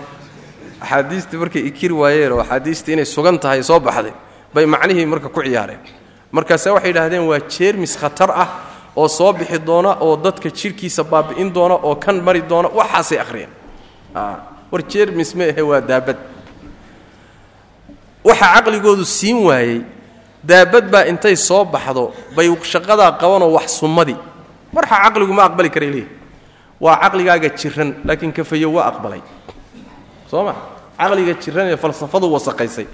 [0.81, 4.13] Axaadiistii markay ikiri waayeen oo axaadiistii inay sugan tahay soo baxday
[4.55, 5.81] bay macnihii marka ku ciyaareen.
[6.33, 8.49] Markaase waxay yidhahdeen waa jermis khatar ah
[8.97, 13.51] oo soo bixi doona oo dadka jidhkiisa baabi'in doona oo kan mari doona waxaasay akhriyeen.
[14.71, 16.17] War jermis ma ahe waa daabad.
[18.25, 19.85] Waxa caqligoodu siin waayey
[20.45, 24.17] daabad baa intay soo baxdo bay shaqadaa qabanoo wax sumadi
[24.73, 26.09] marxa caqligu ma aqbali karay leeyahy
[26.81, 29.23] waa caqligaaga jiran laakiin kafayo waa aqbalay.
[30.31, 30.55] Soo ma?
[30.99, 32.87] Caqliga jiran ee falsafadu wasaqaysay.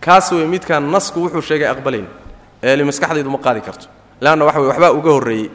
[0.00, 2.06] Kaas wey midkaan nasku wuxuu sheegay aqbalayn.
[2.62, 3.86] Eeli maskaxdaydu ma qaadi karto
[4.24, 5.50] leanna waxa wey waxbaa uga horreeyey.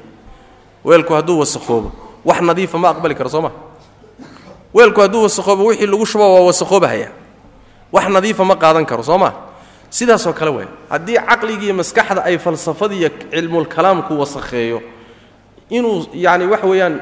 [0.86, 1.89] Weelku hadduu wasaqoobo
[2.26, 3.51] wax nadiifa ma aqbali karo soo ma?
[4.74, 7.09] Weelku hadduu wasaqoobo wixii lagu shubo waa wasaqoobahaya
[7.91, 9.30] wax nadiifa ma qaadan karo soo ma?
[9.89, 14.82] Sidaasoo kale waay haddii caqligiiyo maskaxda ay falsafadiiyo cilmulkalaamku wasakheeyo
[15.70, 16.95] inuu yani waxa weeyaan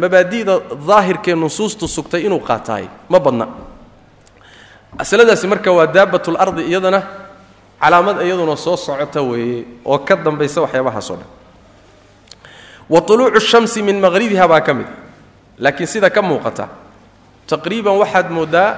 [0.00, 0.54] mabaadi'da
[0.88, 3.46] daahirkee nusuustu sugtay inuu qaataay ma badna.
[4.98, 7.02] Masaladaasi marka waa daabbatul ardi iyadana
[7.80, 11.28] calaamad iyaduna soo socota weeye oo ka dambaysa waxyaabahaasoo dhan.
[12.90, 14.86] Wa tuluucu shamsi min maqhribiha baa ka mid
[15.58, 16.68] laakiin sida ka muuqata
[17.46, 18.70] taqriiban waxaad mooddaa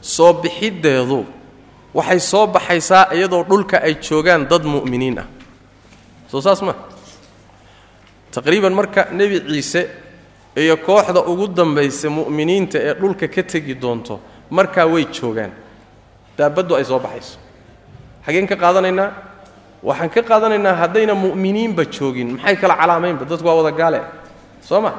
[0.00, 1.26] soo bixiddeedu
[1.94, 5.26] waxay soo baxaysaa iyadoo dhulka ay joogaan dad mu'miniin ah.
[6.30, 6.74] Soo saas ma.
[8.32, 9.88] Taqriiban marka nebi ciise
[10.56, 14.20] iyo kooxda ugu dambaysa mu'miniinta ee dhulka ka tegi doonto
[14.50, 15.52] markaa way joogaan.
[16.38, 17.38] Daabaddu ay soo baxayso
[18.28, 19.10] xageen ka qaadanaynaa?
[19.82, 22.36] Waxaan ka qaadanaynaa haddayna mu'miniinba joogin.
[22.36, 23.24] Maxay kala calaamaynba?
[23.24, 24.00] Dadku waa wada gaale.
[24.60, 24.92] Soo ma?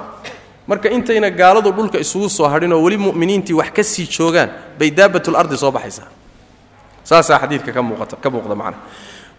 [0.67, 4.49] Marka intayna gaaladu dhulka isugu soo hadhinoo weli mu'miniintii wax ka sii joogaan
[4.79, 6.07] bay daabbatul ardi soo baxaysaa.
[7.03, 8.77] Saasaa xadiidka ka muuqata ka muuqda macna.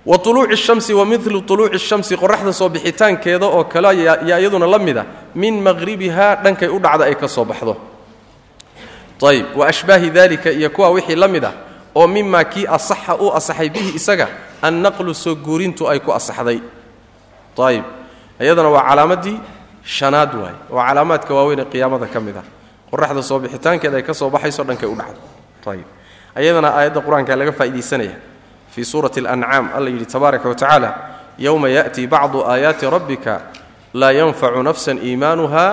[0.07, 4.79] Wa tuluuci shamsi wa milu tuluuci shamsi qoraxda soo bixitaankeeda oo kale yaa iyaduna la
[4.79, 4.99] mid
[5.35, 7.77] min maqhribihaa dhankay u dhacda ay ka soo baxdo.
[9.23, 11.53] Ayb wa ashbaahi dalika iyo kuwa wixii la mid ah
[11.95, 14.29] oo mimaa kii asaxa u asaxay bihi isaga
[14.63, 16.61] annaqlu soo guurintu ay ku asaxday.
[17.61, 17.85] Ayb
[18.41, 19.39] iyadana waa calaamaddii
[19.85, 20.57] shanaad waay.
[20.71, 22.45] Waa calaamaadka waaweyn ee qiyaamada ka mid ah.
[22.91, 25.21] Qoraxda soo bixitaankeeda ay ka soo baxayso dhankay u dhacdo.
[25.71, 25.85] Ayb
[26.35, 28.17] ayadana aayadda qur'aanka laga faa'iidaysanaya
[28.71, 30.91] fii suurati alancaam alla yidhi tabaaraka wa tacaala
[31.39, 33.41] yowma ya'tii bacdu aayaati rabbika
[33.95, 35.67] laa yanfacu nafsan iimaanuha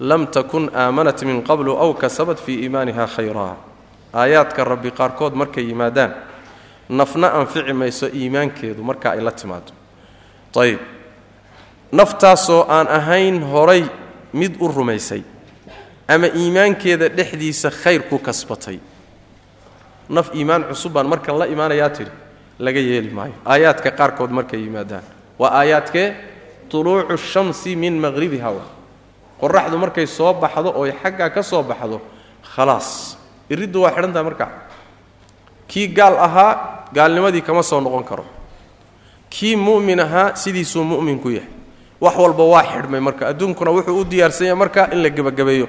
[0.00, 3.56] lam takun aamanat min qablu aw kasabat fii iimaaniha khayraa
[4.14, 6.14] aayaadka rabbi qaarkood markay yimaadaan
[6.88, 9.72] nafna anfici mayso iimaankeedu marka ay la timaado
[10.56, 10.80] ayib
[11.92, 13.84] naftaasoo aan ahayn horay
[14.32, 15.22] mid u rumaysay
[16.08, 18.80] ama iimaankeeda dhexdiisa khayr ku kasbatay.
[20.10, 22.10] Naf iimaan cusub baan markan la imaanayaa tidhi
[22.58, 23.34] laga yeeli maayo.
[23.46, 25.06] Aayaadka qaarkood markay yimaadaan.
[25.38, 26.14] Waa aayaadkee
[26.68, 28.50] tuluucu shamsi min maqhribiha
[29.40, 32.00] qoraxdu markay soo baxdo ooy xaggaa ka soo baxdo
[32.54, 33.16] khalaas
[33.50, 34.50] iriddu waa xidhantaha markaa
[35.70, 36.52] kii gaal ahaa
[36.92, 38.24] gaalnimadii kama soo noqon karo.
[39.30, 41.46] Kii mu'min ahaa sidiisuu mu'min ku yahay.
[42.00, 43.28] Wax walba waa xidhmay marka.
[43.30, 45.66] Adduunkuna wuxuu u diyaarsan yahay marka in la gebagabeeyo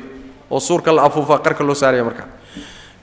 [0.49, 2.23] oo suurka la afuufaa qarka loo saaraya marka.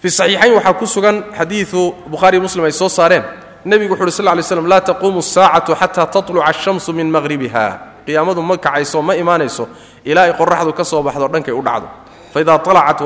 [0.02, 3.22] Fi saxiixayn waxaa ku sugan xadiidu bukhaariy muslim ay soo saareen.
[3.64, 7.64] Nebigu wuxu uhi sl ly slam laa taquumu asaacatu xataa tatluca ashamsu min maqhribiha
[8.06, 9.68] qiyaamadu ma kacayso ma imaanayso.
[10.04, 11.86] Ilaa ay qoraxdu ka soo baxdo dhankay u dhacdo
[12.32, 13.00] faidaa طalacat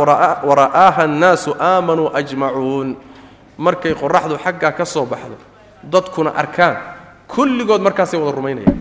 [0.48, 2.96] wara'aaha annaasu aamanuu ajmacuun
[3.58, 5.36] markay qoraxdu xaggaa ka soo baxdo
[5.92, 6.76] dadkuna arkaan
[7.32, 8.78] kulligood markaasay wada rumaynayaan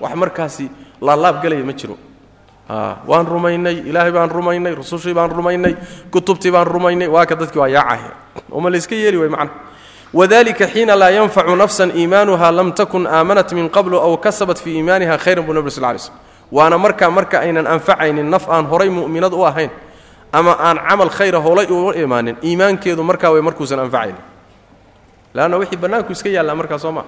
[0.00, 0.64] wax markaasi
[1.00, 1.96] laalaab gelaya ma jiro
[3.10, 5.74] waan rumaynay ilaahay baan rumaynay rusushii baan rumaynay
[6.10, 8.10] kutubtii baan rumaynay waa ka dadkii waa yaacahe
[8.50, 9.50] uma layska yeeli way macna
[10.14, 15.18] wadalika xiina laa yanfacu nafsan iimaanuha lam takun aamanat min qablu aw kasabat fii iimaaniha
[15.18, 16.14] khayran buu nabri sl lay slm
[16.52, 19.70] waana markaa marka aynan anfacaynin naf aan horay mu'minad u ahayn
[20.32, 24.20] ama aan camal khayra holay u imaanin iimaankeedu markaa way markuusan anfacaynin.
[25.34, 27.04] Leanna wixii bannaanku iska yaallaa markaa soo maa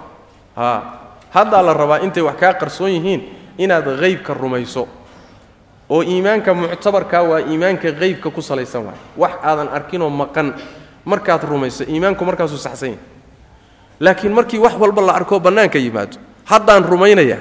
[0.57, 0.83] ha
[1.31, 3.21] haddaa la rabaa intay wax kaa qarsoon yihiin
[3.59, 4.89] inaad haybka rumayso
[5.91, 8.99] oo iimaanka muctabarkaa waa iimaanka haybka ku salaysan waay.
[9.17, 10.55] Wax aadan arkinoo maqan
[11.05, 13.05] markaad rumayso iimaanku markaasuu saxsan yahay.
[14.01, 17.37] Laakiin markii wax walba la arkoo bannaanka yimaado haddaan rumaynaya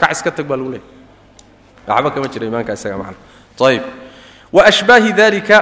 [0.00, 0.86] kac iska tag baa lagu leeyay
[1.86, 3.16] waxba kama jira iimaanka isaga macna.
[3.60, 3.82] Ayib
[4.52, 5.56] wa ashbaahi dalika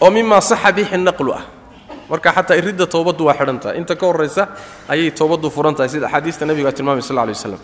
[0.00, 1.44] oo mimaa saxa bixi naqlu ah.
[2.08, 3.78] Marka xataa iridda towbaddu waa xidhan tahay.
[3.80, 4.48] Inta ka horraysa
[4.88, 7.58] ayay towbaddu furan tahay sida axaadiista nebiga tilmaamay sal lla lay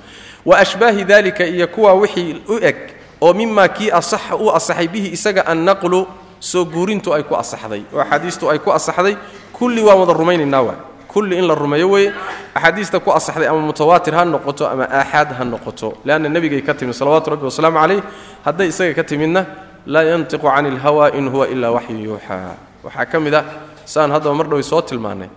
[0.44, 5.12] wa ashbaahi dalika iyo kuwaa wixii u eg oo mimaa kii asaxa u asaxay bihi
[5.12, 6.06] isaga annaqlu
[6.40, 7.84] soo guurintu ay ku asaxday.
[7.92, 9.16] Oo axaadiistu ay ku asaxday
[9.52, 12.12] kulli waan wada rumaynaynaa waay kulli in la rumeeyo weeye
[12.54, 15.88] axaadiista ku asaxday ama mutawaatir ha noqoto ama aaxaad ha noqoto.
[16.04, 18.00] Leanna nebigay ka timid salawatu rabbi wasalaamu calayh
[18.46, 19.46] hadday isaga ka timidna
[19.86, 22.54] laa yantiqu cani ilhawa in huwa ilaa waxyun yuuxaa
[22.84, 23.44] waxaa ka mid ah
[23.84, 25.28] saan haddaba mar dhowy soo tilmaannay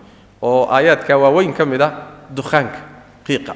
[0.42, 1.90] oo aayaadka waaweyn ka mid ah
[2.30, 2.78] dukhaanka
[3.26, 3.54] qiiqa.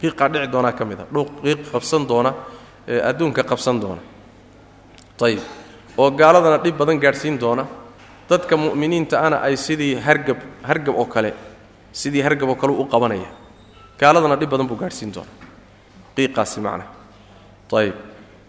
[0.00, 2.34] Qiiqaa dhici doonaa ka mid a dhuuq qiiq qabsan doona
[3.10, 4.02] adduunka qabsan doona.
[5.22, 5.40] Ayib
[5.98, 7.64] oo gaaladana dhib badan gaadhsiin doona
[8.30, 11.30] dadka mu'miniinta ana ay sidii hargab hargab oo kale
[11.92, 13.28] sidii hargab oo kale u qabanaya.
[14.00, 15.30] Gaaladana dhib badan buu gaadhsiin doona
[16.16, 16.84] qiiqaasi macna.
[17.74, 17.94] Ayib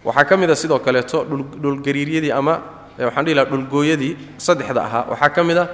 [0.05, 1.23] waxaa ka mid a sidoo kaleeto
[1.61, 2.61] dhulgariiryadii ama
[2.99, 5.03] waxaan dhihi laha dhulgooyadii saddexda ahaa.
[5.11, 5.65] Waxaa ka mid a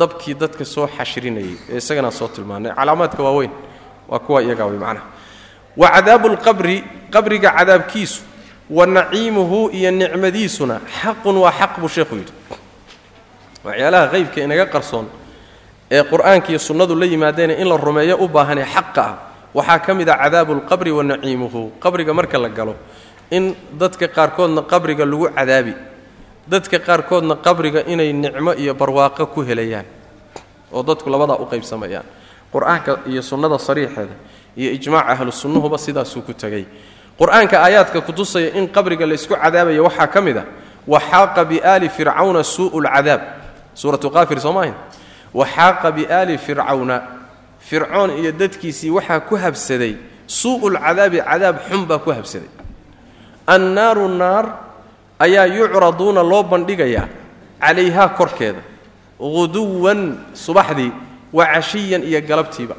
[0.00, 2.72] dabkii dadka soo xashrinayay ee isaganaa soo tilmaanay.
[2.74, 3.50] Calaamaadka waaweyn
[4.08, 5.06] waa kuwa iyagaa wey macnaha
[5.76, 8.22] wa cadaabu lqabri qabriga cadaabkiisu
[8.70, 12.32] wa naciimuhu iyo nicmadiisuna xaqun waa xaq buu sheekhu yidhi
[13.64, 15.06] waxyaalaha qaybka inaga qarsoon
[15.90, 19.14] ee qur'aanka iyo sunnadu la yimaadeena in la rumeeyo u baahanee xaqa ah.
[19.54, 21.72] Waxaa ka mid a cadaabu lqabri wa naciimuhu.
[21.78, 22.74] Qabriga marka la galo
[23.30, 25.74] in dadka qaarkoodna qabriga lagu cadaabi.
[26.48, 29.84] Dadka qaarkoodna qabriga inay nicmo iyo barwaaqo ku helayaan
[30.72, 32.02] oo dadku labadaa u qaybsamayaan.
[32.52, 34.14] Qur'aanka iyo sunnada sariixeeda
[34.58, 35.30] iyo ijmaaca ahlu
[35.78, 36.66] sidaasuu ku tegay
[37.18, 40.44] qur'aanka aayaadka kutusaya in qabriga laysku cadaabaya waxaa ka mid a
[40.86, 43.20] waxaaqa biaali fircawna suu'u lcadaab
[43.74, 44.74] suuratu qaafir soo maahayn?
[45.34, 47.02] Waxaaqa biaali fircawna
[47.58, 49.96] fircoon iyo dadkiisii waxaa ku habsaday
[50.26, 52.48] suu'u lcadaabi cadaab xun baa ku habsaday.
[53.46, 54.46] Annaaru naar
[55.18, 57.08] ayaa yucraduuna loo bandhigayaa
[57.60, 58.62] calayhaa korkeeda
[59.18, 60.00] huduwan
[60.34, 60.92] subaxdii
[61.32, 62.76] wa cashiyan iyo galabtiiba.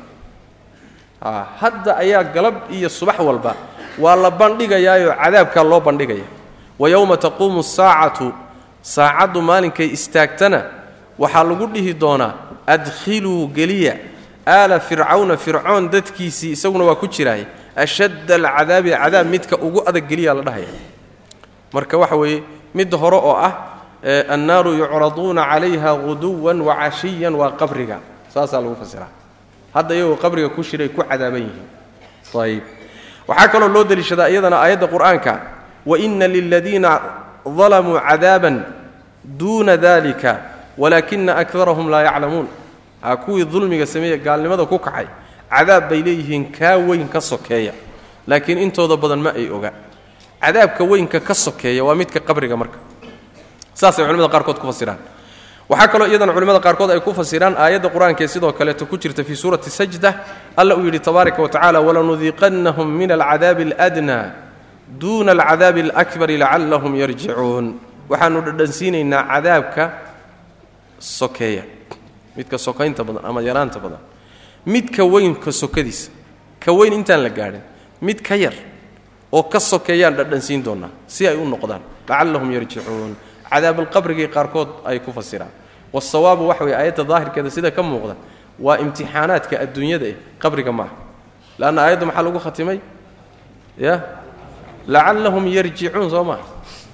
[1.59, 3.55] Hadda ayaa galab iyo subax walba
[3.99, 6.23] waa la bandhigayaayoo cadaabkaa loo bandhigaya.
[6.79, 8.33] Wa yowma taquumu saacatu
[8.81, 10.59] saacaddu maalinkay istaagtana
[11.19, 12.33] waxaa lagu dhihi doonaa
[12.67, 13.95] adkhiluu geliya
[14.47, 17.45] aala fircawna fircoon dadkiisii isaguna waa ku jiraay
[17.75, 20.67] ashadda alcadaabi cadaab midka ugu adag geliyaa la dhahaya
[21.73, 22.43] marka waxa weeye
[22.73, 23.53] midda hore oo ah
[24.29, 27.97] annaaru yucraduuna calayha huduwan wa cashiyan waa qabriga.
[28.33, 29.09] Saasaa lagu fasiraa
[29.73, 31.67] hadda iyagoo qabriga ku shiray ku cadaaban yihiin.
[32.41, 32.63] Ayib.
[33.27, 35.33] Waxaa kaloo loo deliishadaa iyadana aayadda qur'aanka
[35.85, 36.91] waina liladiina
[37.57, 38.61] dalamuu cadaaban
[39.23, 40.31] duuna dalika
[40.77, 42.47] walaakina akarahum laa yaclamuun.
[43.01, 45.07] A kuwii dulmiga sameeye gaalnimada ku kacay
[45.49, 47.73] cadaab bay leeyihiin kaa weyn ka sokeeya.
[48.27, 49.71] Laakiin intooda badan ma ay oga.
[50.41, 52.77] Cadaabka weynka ka sokeeya waa midka qabriga marka.
[53.73, 54.97] Saasay culimada qaarkood ku fasiraan.
[55.69, 59.35] Waxaa kaloo iyadana culimmada qaarkood ay ku fasiraan aayadda qur'aankaee sidoo kaleeto ku jirta fii
[59.35, 60.13] suurati sajda.
[60.57, 64.33] Alla uu yidhi tabaaraka wa tacala walanudiiqannahum min alcadaabi aladnaa
[64.89, 67.65] duuna alcadaabi alakbari lacallahum yarjicuun.
[68.09, 69.83] Waxaanu dhadhansiinaynaa cadaabka
[71.05, 71.63] sokeeya.
[72.35, 73.99] Midka sokaynta badan ama yaraanta badan.
[74.65, 76.09] Midka weynka sokadiisa.
[76.59, 77.61] Ka weyn intaan la gaadhin.
[78.01, 78.53] Mid ka yar
[79.31, 81.81] oo ka sokeeyaan dhadhansiin doonaa si ay u noqdaan.
[82.09, 83.15] Lacallahum yarjicuun.
[83.49, 85.51] Cadaabalqabrigii qaarkood ay ku fasiraan.
[85.93, 88.15] Wasawaabu waxa weye aayadda daahirkeeda sida ka muuqda.
[88.59, 90.95] Waa imtixaanaadka adduunyada eh qabriga maaha
[91.59, 92.79] leanna aayadda maxaa lagu khatimay?
[93.77, 94.01] Ya?
[94.87, 96.43] Lacallahum yarjicuun soo maaha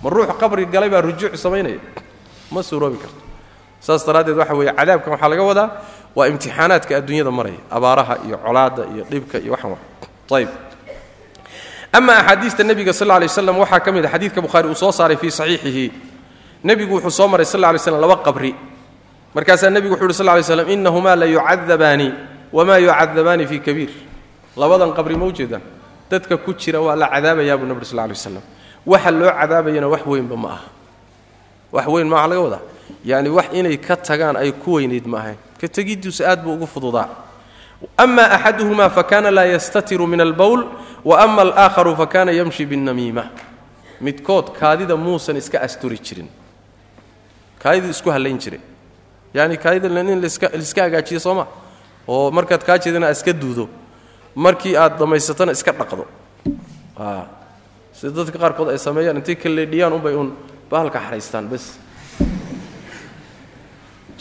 [0.03, 1.79] ma ruux qabri galay baa rujuuc samaynaya.
[2.51, 3.21] Ma suuroobi karto
[3.85, 5.67] saas daraaddeed waxa weeye cadaabkan waxaa laga wadaa
[6.17, 10.49] waa imtixaanaadka adduunyada maraya abaaraha iyo colaadda iyo dhibka iyo waxan wa ayb
[11.93, 15.17] ama axaadiista nebiga sal lay slam waxaa ka mid a xadiidka bukhaari uu soo saaray
[15.17, 15.85] fii saxiixihi.
[16.63, 18.55] Nebigu wuxuu soo maray sal lay slam laba qabri.
[19.35, 22.07] Markaasaa nebigu wuxu uhi sl lay slam inahumaa la yucadabaani
[22.53, 23.91] wamaa yucadabaani fii kabiir.
[24.55, 25.61] Labadan qabri ma ujeedaan
[26.09, 28.43] dadka ku jira waa la cadaabayaa buu nebi sl lay waslam
[28.85, 30.63] waxa loo cadaabayana wax weynba ma aha.
[31.75, 32.61] Wax weyn maaha laga wadaa
[33.05, 36.67] yacni wax inay ka tagaan ay ku weynayd ma ahayn ka tegiddiisu aad buu ugu
[36.67, 37.09] fududaa.
[37.97, 40.65] Ama axaduhuma fakana laa yastatiru min albowl
[41.05, 43.25] wa ama alaakharu fakana yamshi binnamiima.
[44.01, 46.29] Midkood kaadida muusan iska asturi jirin.
[47.59, 48.59] Kaadiduu isku hallayn jiray
[49.33, 51.47] yani kaadida in laiska hagaajiyo sooma
[52.07, 53.69] oo markaad kaa jeedana iska duudo.
[54.35, 56.05] Markii aad dhammaysatana iska dhaqdo.
[57.93, 60.33] Sida dadka qaarkood ay sameeyaan intay kaleedhiyaan unbay uun
[60.69, 61.77] bahalka xahaystaan bes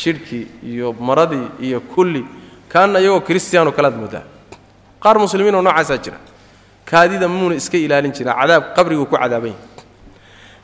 [0.00, 2.22] jidhkii iyo maradii iyo kulli
[2.72, 4.24] kaanna iyagoo kristiyaanoo kalead moodaa
[5.02, 6.18] qaar muslimiinoo noocaasaa jira.
[6.90, 9.54] Kaadida muuna iska ilaalin jira cadaab qabriguu ku cadaaban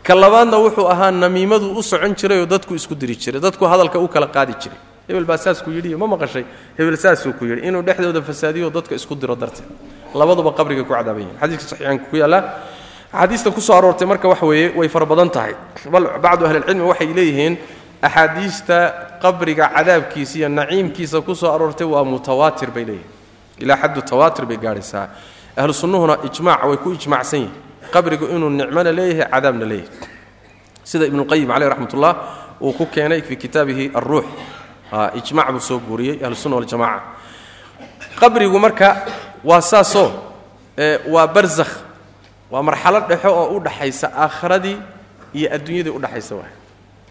[0.03, 4.09] ka labaadna wuxuu ahaa namiimadu u socon jirayoo dadku isku diri jiray dadku hadalka u
[4.09, 4.79] kala qaadi jiray.
[5.09, 6.45] Hebel baa saasku yidhi ma maqashay?
[6.79, 9.67] Hebel saasuu ku yidhi inuu dhexdooda fasaadiyo dadka isku diro darteed.
[10.15, 12.43] Labaduba qabriga ku cadaaban xadiiska saxiixaanka ku yaallaa
[13.13, 15.55] axaadiista ku aroortay marka waxa weeye way fara badan tahay.
[15.91, 17.59] Bal bacdu ahlilcilmi waxay leeyihiin
[18.03, 18.77] axaadiista
[19.23, 23.11] qabriga cadaabkiisa iyo naciimkiisa ku soo aroortay waa mutawaatir bay leeyihiin
[23.59, 25.09] ilaa xaddu tawaatir bay gaadhaysaa
[25.57, 25.73] ahlu
[26.29, 27.55] ijmaac way ku ijmaacsan yihiin
[27.93, 29.91] qabrigu inuu nicmona leeyahay cadaabna leeyahay.
[30.85, 32.13] Sida ibnuqayim caleyh raxmatullah
[32.61, 34.27] uu ku keenay fii kitaabihi alruux
[35.15, 37.03] ijmac buu soo guuriyey ahlusunna waljamaca
[38.21, 39.07] qabrigu marka
[39.45, 40.11] waa saasoo
[41.09, 41.73] waa barzakh.
[42.51, 44.77] Waa marxalo dhexo oo u dhaxaysa aakhiradii
[45.35, 46.53] iyo adduunyadii udhaxaysa waay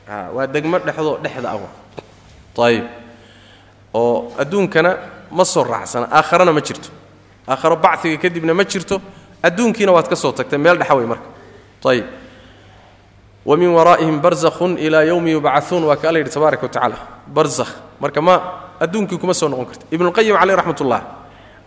[0.07, 2.85] waa degmo dhexdoo dhexda ah ayib
[3.93, 4.97] oo adduunkana
[5.31, 6.89] ma soo raacsana aakharana ma jirto.
[7.47, 9.01] Aakharo baciga kadibna ma jirto
[9.43, 11.27] adduunkiina waad ka soo tagtay meel dhexa wey marka.
[11.85, 12.05] Ayib
[13.45, 16.97] wa min waraa'ihim barzakhun ilaa yowmi yubcaثuun waa ka alla yidhi tabaaraka wa
[17.27, 17.71] barzakh.
[17.99, 18.41] Marka ma
[18.79, 21.01] adduunkii kuma soo noqon karta ibnuqayim caleyh raxmat ullah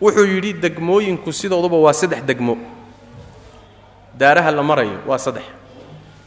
[0.01, 2.59] wuxuu yidhi degmooyinku sidooduba waa saddex degmo.
[4.19, 5.45] Daaraha la marayo waa saddex.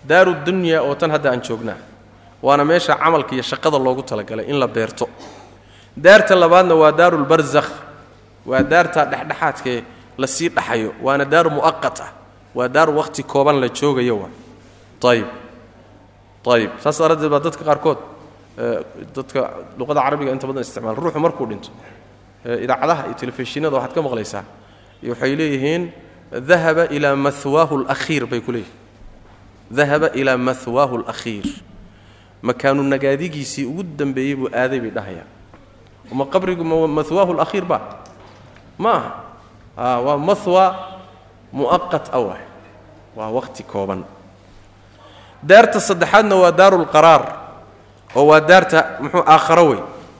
[0.07, 1.90] Daaru dunya oo tan hadda aan joognaa
[2.41, 5.05] waana meesha camalka iyo shaqada loogu talagalay in la beerto.
[5.97, 7.69] Daarta labaadna waa daarulbarzakh
[8.45, 9.83] waa daarta dhexdhexaadkee
[10.17, 12.11] la sii dhaxayo waana daar mu'aqat ah.
[12.55, 14.29] Waa daar wakhti kooban la joogayo waa.
[15.11, 15.27] Ayib
[16.47, 17.97] ayib saas daraaddeed baa dadka qaarkood
[19.15, 19.39] dadka
[19.77, 20.97] luqada carabiga inta badan isticmaala.
[20.99, 21.69] Ruuxu markuu dhinto
[22.45, 24.43] idaacadaha iyo telefishinada waxaad ka maqlaysaa
[25.09, 25.83] waxay leeyihiin
[26.49, 28.77] dahaba ilaa mahwaahu alakhiir bay ku leeyihiin
[29.77, 31.45] dahaba ilaa mahwaahu alakhiir
[32.41, 35.29] makaanu nagaadigiisii ugu dambeeyey buu aaday bay dhahayaan
[36.11, 37.77] ma qabrigu mahwaahu alakhiir ba?
[38.77, 38.91] Ma
[39.77, 40.01] aha.
[40.05, 40.65] Waa mahwa
[41.53, 42.19] mu'aqat ah.
[42.19, 42.43] Waay
[43.15, 44.03] waa wakhti kooban.
[45.43, 47.23] Daarta saddexaadna waa daarulqaraar
[48.15, 49.79] oo waa daarta muxuu aakharo wey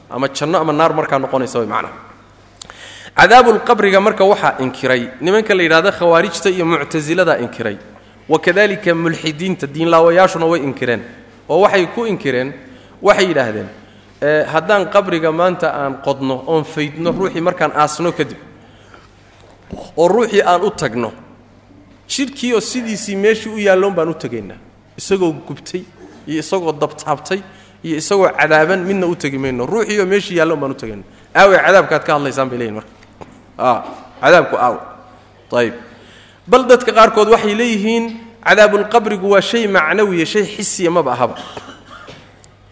[0.09, 1.93] ama janno ama naar markaa noqonaysa way macnaha
[3.17, 7.77] cadaabulqabriga marka waxaa inkiray nimanka la yidhahda khawaarijta iyo muctasiladaa inkiray.
[8.29, 11.01] Wakadalika mulxidiinta diinlaawayaashuna way inkireen
[11.51, 12.49] oo waxay ku inkireen
[13.01, 13.69] waxay yidhaahdeen
[14.53, 18.37] haddaan qabriga maanta aan qodno oon faydno ruuxii markaan aasno kadib
[19.97, 21.09] oo ruuxii aan u tagno
[22.13, 24.57] jidhkii oo sidiisii meeshii u yaalloon baan u tegaynaa
[24.97, 25.81] isagoo gubtay
[26.27, 27.39] iyo isagoo dabtaabtay
[27.83, 31.03] iyo isagoo cadaaban midna u tegi mayno ruuxii oo meeshii yaalloon baan u tegayna
[31.35, 32.91] aawe cadaabkaad ka hadlaysaan bay leeyihiin marka.
[34.21, 34.75] Cadaabku aaw
[35.59, 35.73] ayib
[36.47, 38.05] bal dadka qaarkood waxay leeyihiin
[38.45, 41.35] cadaabulqabrigu waa shay macnawiya shay xisiya maba ahaba.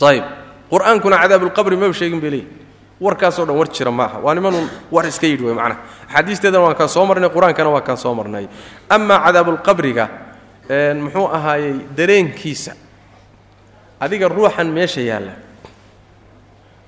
[0.01, 0.23] Ayib
[0.71, 2.57] qur'aankuna cadaabulqabri maba sheegin bay leeyihiin
[2.99, 4.19] warkaasoo dhan war jira maaha.
[4.19, 5.79] Waa nimanun war iska yidhi wey macnaha.
[6.09, 8.47] Axaadiisteedana waan kaan soo marnay qur'aankana waa kaan soo marnay.
[8.89, 10.05] Amaa cadaabulqabriga
[11.03, 12.73] muxuu ahaayey dareenkiisa.
[13.99, 15.33] Adiga ruuxan meesha yaalla.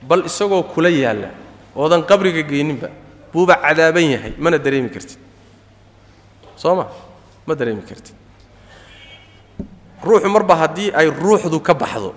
[0.02, 1.30] Bal isagoo kula yaalla.
[1.76, 2.90] Oodan qabriga geyninba.
[3.34, 4.34] Buuba cadaaban yahay.
[4.38, 5.20] Mana dareemi kartid.
[6.56, 6.88] Soo ma?
[7.48, 8.16] Ma dareemi kartid
[10.04, 12.14] ruuxu marba haddii ay ruuxdu ka baxdo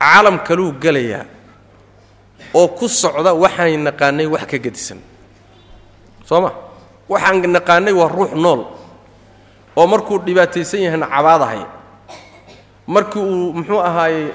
[0.00, 1.24] caalam kaluu gelayaa
[2.54, 4.98] oo ku socda waxaan naqaanay wax ka gedisan.
[6.28, 6.50] Soo ma?
[7.08, 8.60] Waxaan naqaanay waa ruux nool
[9.76, 11.62] oo markuu dhibaataysan yahayna cabaadahay
[12.86, 14.26] markii uu muxuu ahaayey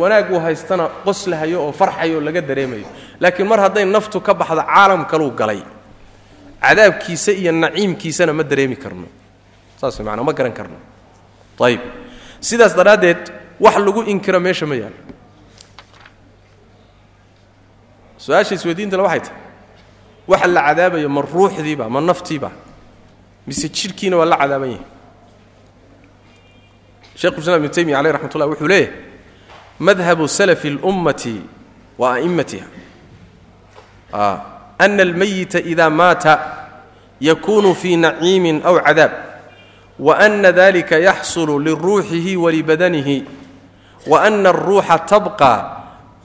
[0.00, 2.86] wanaag uu haystana qoslahayo oo farxayo laga dareemayo.
[3.20, 5.62] Laakiin mar hadday naftu ka baxdo caalam kaluu galay.
[6.62, 9.06] Cadaabkiisa iyo naciimkiisana ma dareemi karno.
[9.80, 10.76] Saas maanaa ma garan karno
[11.60, 11.80] ayib
[12.40, 14.96] sidaas daraaddeed wax lagu inkiro meesha ma yaalo
[18.18, 19.40] su'aasha isweydiintale waxay tahay.
[20.28, 22.50] Waxa la cadaabayo ma ruuxdiiba ma naftiiba.
[23.46, 24.86] Mise jidhkiina waa la cadaaban yahay.
[27.16, 28.94] Shekhuislam ibnu taymiya caleyh raxmat ullah wuxuu leeyahay
[29.80, 31.42] madhabu salafi اlummati
[31.98, 32.66] wa a'immatiha.
[34.78, 36.40] Ana almayita ida maata
[37.20, 39.12] yakunu fii naciimin aw cadaab
[40.02, 43.24] wa ana dalika yaxsulu liruuxihi walibadanihi
[44.10, 45.52] wa ana aruuxa tabqa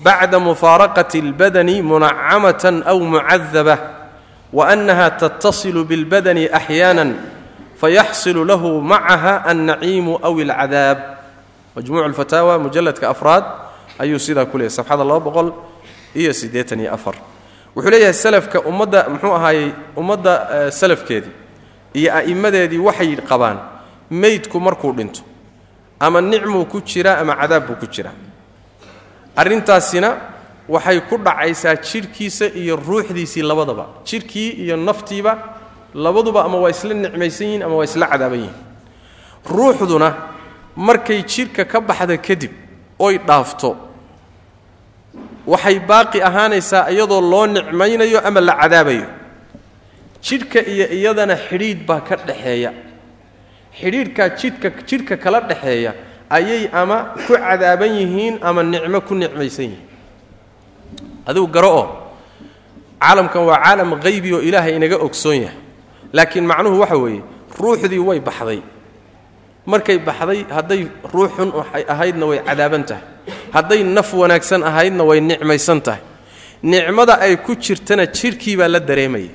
[0.02, 3.76] bacda mufaaraqati اlbadani munacamatan aw mucadaba
[4.50, 7.06] wa annaha tattasilu biاlbadani axyaana
[7.78, 10.98] fayaxsilu lahu macaha annaciimu aw alcadaab.
[11.78, 13.46] Majmuuc alfataawa mujalladka afraad
[14.02, 15.54] ayuu sidaa ku safxada laba boqol
[16.18, 17.14] iyo siddeetan iyo afar.
[17.78, 21.47] Wuxuu leeyahay salafka ummadda muxuu ahaayey ummadda salafkeedii
[21.94, 23.58] iyo a'immadeedii waxay qabaan
[24.12, 25.22] meydku markuu dhinto
[26.00, 28.14] ama nicmuu ku jiraa ama cadaab buu ku jiraa
[29.36, 30.10] arrintaasina
[30.70, 33.86] waxay ku dhacaysaa jidhkiisa iyo ruuxdiisii labadaba.
[34.06, 35.38] Jidhkii iyo naftiiba
[35.94, 38.56] labaduba ama waa isla nicmaysan yihiin ama waa isla cadaaban yihiin.
[39.50, 40.10] Ruuxduna
[40.76, 42.52] markay jidhka ka baxda kadib
[43.00, 43.78] oy dhaafto.
[45.48, 49.06] Waxay baaqi ahaanaysaa iyadoo loo nicmaynayo ama la cadaabayo
[50.26, 52.72] jidhka iyo iyadana xidhiidh baa ka dhaxeeya.
[53.80, 55.92] Xidhiidhkaa jidhka jidhka kala dhaxeeya
[56.30, 56.98] ayay ama
[57.28, 59.86] ku cadaaban yihiin ama nicmo ku nicmaysan yihiin.
[61.28, 61.86] Adigu garo oo
[63.02, 65.58] caalamkan waa caalam haybi oo ilaahay inaga ogsoon yahay.
[66.14, 67.22] Laakiin macnuhu waxa weeye
[67.60, 68.62] ruuxdii way baxday.
[69.66, 70.82] Markay baxday hadday
[71.14, 71.50] ruux xun
[71.94, 73.04] ahaydna way cadaaban tahay.
[73.54, 76.02] Hadday naf wanaagsan ahaydna way nicmaysan tahay.
[76.64, 79.30] Nicmada ay ku jirtana jidhkii baa la dareemaya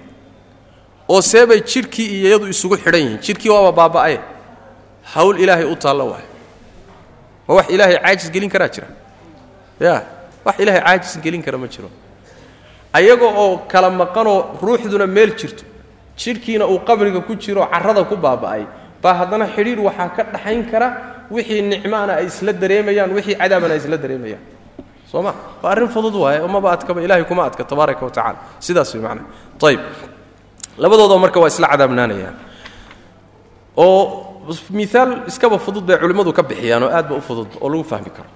[1.09, 3.19] oo seebay jidhkii iyo iyadu isugu xidhan yihiin.
[3.27, 4.21] Jidhkii waaba baaba'e
[5.15, 6.27] hawl ilaahay u taallo waay
[7.49, 8.87] ma wax ilaahay caajis gelin karaa jira?
[9.81, 10.03] Ya
[10.45, 11.91] wax ilaahay caajis gelin kara ma jiro.
[12.93, 15.65] Ayaga oo kala maqanoo ruuxduna meel jirto.
[16.17, 18.65] Jidhkiina uu qabriga ku jiro carrada ku baaba'ay.
[19.03, 20.89] Baa haddana xidhiir waxaa ka dhaxayn kara
[21.31, 24.43] wixii nicmaana ay isla dareemayaan wixii cadaabana ay isla dareemayaan.
[25.11, 25.33] Soo ma?
[25.63, 27.03] Waa arrin fudud waaye umaba adkaba.
[27.03, 29.27] Ilahay kuma adka tabaaraka wa tacala sidaas way macnaa.
[29.69, 29.81] Ayib
[30.79, 32.37] labadoodoo marka waa isla cadaabnaanayaan.
[33.77, 34.01] Oo
[34.71, 38.11] miaal iskaba fudud bay culimmadu ka bixiyaan oo aad ba u fudud oo lagu fahmi
[38.11, 38.29] karo.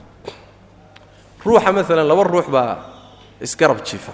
[1.44, 2.72] Ruuxa maalan laba ruux baa
[3.40, 4.12] isgarab jiifa.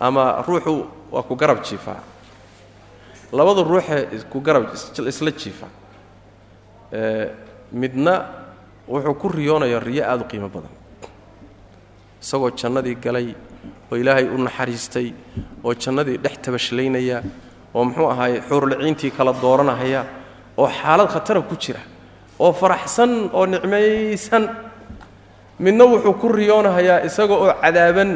[0.00, 2.00] Ama ruuxu waa ku garab jiifaa
[3.32, 4.74] labada ruuxee ku garab
[5.08, 5.66] isla jiifa.
[7.72, 8.14] Midna
[8.88, 10.70] wuxuu ku riyoonayaa riyo aada u qiimo badan.
[12.22, 13.34] Isagoo jannadii galay
[13.90, 15.08] oo ilaahay u naxariistay
[15.64, 17.18] oo jannadii dhex tabashlaynaya
[17.74, 20.00] oo muxuu ahaaye xuurliciintii kala dooranahaya
[20.60, 21.80] oo xaalad khatara ku jira
[22.38, 24.44] oo faraxsan oo nicmaysan.
[25.64, 28.10] Midna wuxuu ku riyoonahayaa isaga oo cadaaban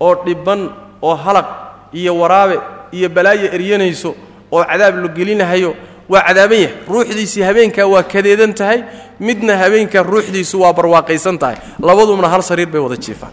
[0.00, 0.60] oo dhibban
[1.02, 1.48] oo halaq
[1.92, 2.56] iyo waraabe
[2.96, 4.10] iyo balaayo eryanayso
[4.52, 5.70] oo cadaab la gelinahayo.
[6.10, 6.74] Waa cadaaban yahay.
[6.88, 8.78] Ruuxdiisii habeenkaa waa kadeedan tahay
[9.20, 11.56] midna habeenkaa ruuxdiisu waa barwaaqaysan tahay.
[11.88, 13.32] Labadumna hal sariir bay wada jiifaan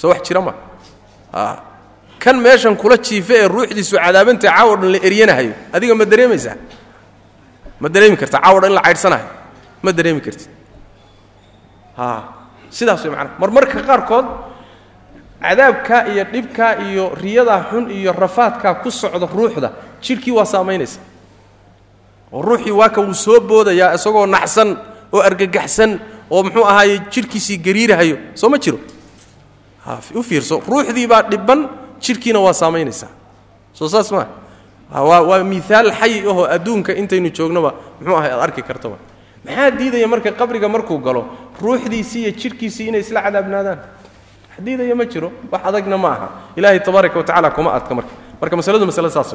[0.00, 0.52] soo wax jira ma.
[2.22, 6.56] Kan meeshan kula jiifa ee ruuxdiisu cadaabantahay caawo dhan la eryanahayo adiga ma dareemaysaa?
[7.82, 9.28] Ma dareemi karta caawo dhan in la caydhsanahayo
[9.84, 10.50] ma dareemi kartid
[12.76, 14.26] sidaas way macanaha marmarka qaarkood
[15.42, 19.68] cadaabkaa iyo dhibkaa iyo riyadaa xun iyo rafaadkaa ku socda ruuxda
[20.02, 21.00] jidhkii waa saamaynaysa.
[22.32, 24.76] Oo ruuxii waa ka wuu soo boodayaa isagoo naxsan
[25.14, 25.90] oo argagaxsan
[26.30, 28.16] oo muxuu ahaaye jidhkiisii gariirahayo.
[28.34, 28.78] Soo ma jiro
[30.14, 31.68] u fiirso ruuxdii baa dhibban
[32.00, 33.08] jidhkiina waa saamaynaysaa.
[33.72, 34.26] Soo saas maa
[34.92, 38.96] waa waa miaal xay ahoo adduunka intaynu joognoba muxuu ahay aad arki kartaba
[39.44, 41.22] maxaa diidaya marka qabriga markuu galo
[41.62, 43.78] ruuxdiisii iyo jidhkiisii inay isla cadaabnaadaan?
[44.58, 46.28] Diidaya ma jiro wax adagna ma aha.
[46.56, 48.10] Ilaahay tabaaraka wa tacala kuma adka marka.
[48.40, 49.34] Marka masaladu masale saas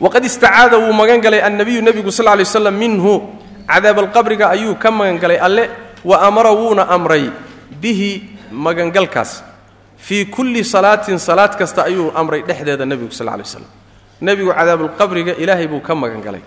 [0.00, 3.22] waqad istacaada wuu magan galay annabiyu nebigu sal lay waslam minhu.
[3.68, 5.70] Cadaabalqabriga ayuu ka magan galay alle
[6.04, 7.30] wa amara wuuna amray
[7.80, 8.10] bihi
[8.52, 9.42] magangalkaas.
[9.96, 13.64] Fii kulli salaatin salaad kasta ayuu amray dhexdeeda nebigu sal lay waslam
[14.20, 16.42] nebigu cadaabulqabriga ilaahay buu ka magan galay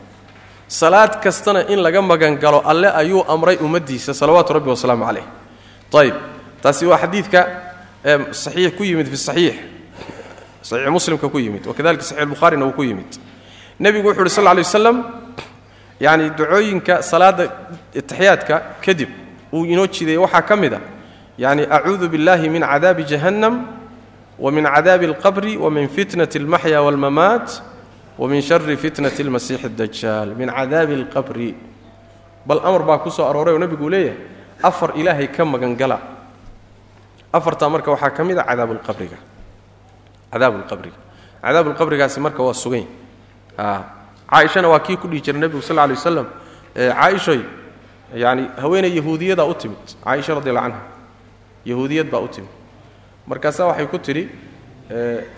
[0.68, 5.24] salaad kastana in laga magan galo alle ayuu amray ummaddiisa salawaatu rabbi wasalaamu calayh.
[5.94, 6.16] Ayb
[6.62, 7.48] taasi waa xadiidka
[8.32, 9.56] saxiix ku yimid fi saxiix.
[10.62, 11.66] Saxiix muslimka ku yimid.
[11.68, 13.08] Wakadalika saxiix bukhaarina wuu ku yimid.
[13.80, 14.98] Nebigu wuxu uhi sal lay waslam
[16.00, 17.48] yacni ducooyinka salaadda
[17.94, 19.10] taxiyaadka kadib
[19.54, 20.80] uu inoo jideeyey waxaa ka mid a
[21.38, 23.68] yacni acuudu biاllahi min cadaabi jahannam
[24.40, 27.62] wamin cadaabi alqabri wamin fitnati almaxya waalmamaat
[28.18, 31.56] wamin shari fitnati almasiixi اdajaal min cadaabi alqabri.
[32.46, 34.18] Bal amar baa ku soo arooray oo nebiguu leeyahay
[34.64, 36.00] afar ilaahay ka magangala.
[37.34, 39.18] Afartaa marka waxaa ka mid ah a cadaabuqabriga
[40.36, 40.98] cadaabuulqabriga
[41.44, 42.86] cadaabuulqabrigaasi marka waa sugan
[43.58, 43.84] ah,
[44.32, 46.28] caaishana waa kii ku dhihi jiray nebigu sal lla alay waslam
[46.76, 47.42] eh, caaishoy
[48.16, 50.82] yani haweeney yahuudiyada u timid caaisha radiallah canha
[51.66, 52.50] yahuudiyad baa u timid
[53.28, 54.30] markaasaa waxay ku tidhi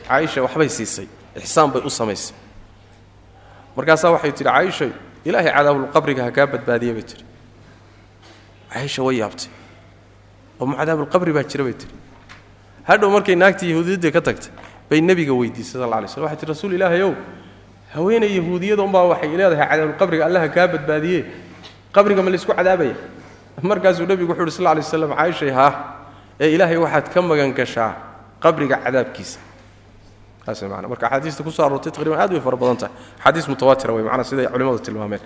[0.08, 2.36] caaisha waxbay siisay ixsaan bay u samaysay.
[3.78, 4.92] Markaasaa waxay tidhi caaishay
[5.26, 7.24] ilaahay cadaabulqabriga ha badbaadiya bay tihi
[8.74, 9.50] caaisha way yaabtay.
[10.60, 11.64] Oo ma cadaabulqabri baa jira?
[11.64, 11.92] bay tihi
[12.84, 14.52] hadhow markay naagtii yahuudiyadda ka tagtay
[14.90, 17.16] bay nebiga weydiisay sal lay slm waxay tihi rasuul ilaahay ow
[17.94, 21.26] haweenay yahuudiyada unbaa waxay leedahay cadaabulqabriga allaha kaa badbaadiye
[21.94, 22.96] qabriga ma laysku cadaabaya.
[23.62, 25.97] Markaasuu nebigu wuxu uhi sal lay slam caaishay haa
[26.40, 27.96] ee ilaahay waxaad ka magan gashaa
[28.40, 29.40] qabriga cadaabkiisa.
[30.88, 32.94] Marka axaadiista ku aroortay taqriban aad way fara badan tahay.
[33.20, 35.20] Axaadiis mutawaatira way macana siday culimmadu tilmaameen.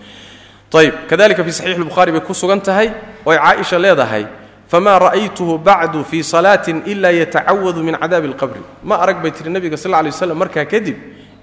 [0.73, 2.89] Ayib kadalika fi saxiix lbukhaari bay ku sugan tahay
[3.25, 4.25] oy caaisha leedahay
[4.67, 8.61] famaa ra'aytuhu bacdu fii salaatin ilaa yatacawadu min cadaabi alqabri.
[8.83, 10.97] Ma arag bay tihi nebiga sal lay waslam markaa kadib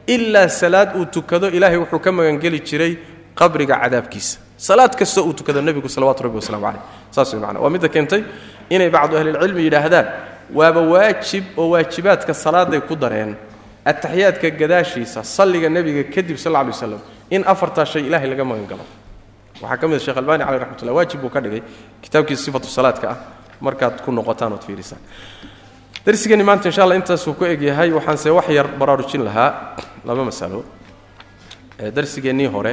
[0.06, 2.98] ilaa salaad uu tukado ilaahay wuxuu ka magangeli jiray
[3.36, 6.82] qabriga cadaabkiisa salaad kastoo uu tukado nebigu salawatu rabbi waslamu caleyh
[7.14, 8.22] saas way macana waa midda keentay
[8.74, 10.06] inay bacdu ahlilcilmi yidhaahdaan
[10.58, 13.36] waaba waajib oo waajibaadka salaaday ku dareen
[13.90, 17.00] ataxiyaadka gadaashiisa salliga nebiga kadib sal lay waslam
[17.30, 18.80] in afartaa shay ilahay laga magan
[19.62, 21.62] waxaa ka mid a shekh albani caleh raxmatullah waajib buu ka dhigay
[22.02, 23.18] kitaabkiisa sifatu salaadka ah
[23.66, 25.00] markaad ku noqotaan ood fiirisaan
[26.06, 29.50] darsigeenni maanta insha alla intaasuu ku egyahay waxaanse wax yar baraarujin lahaa
[30.08, 30.64] laba masalo.
[31.96, 32.72] Darsigeennii hore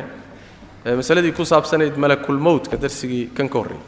[0.85, 3.81] masaladii ku saabsanayd malakulmowtka darsigii kan ka horreeyey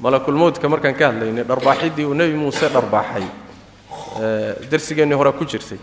[0.00, 3.24] malakulmowtka markaan ka hadlaynay dharbaaxiddii uu nebi muuse dharbaaxay
[4.70, 5.78] darsigeennii hore ku jirtay.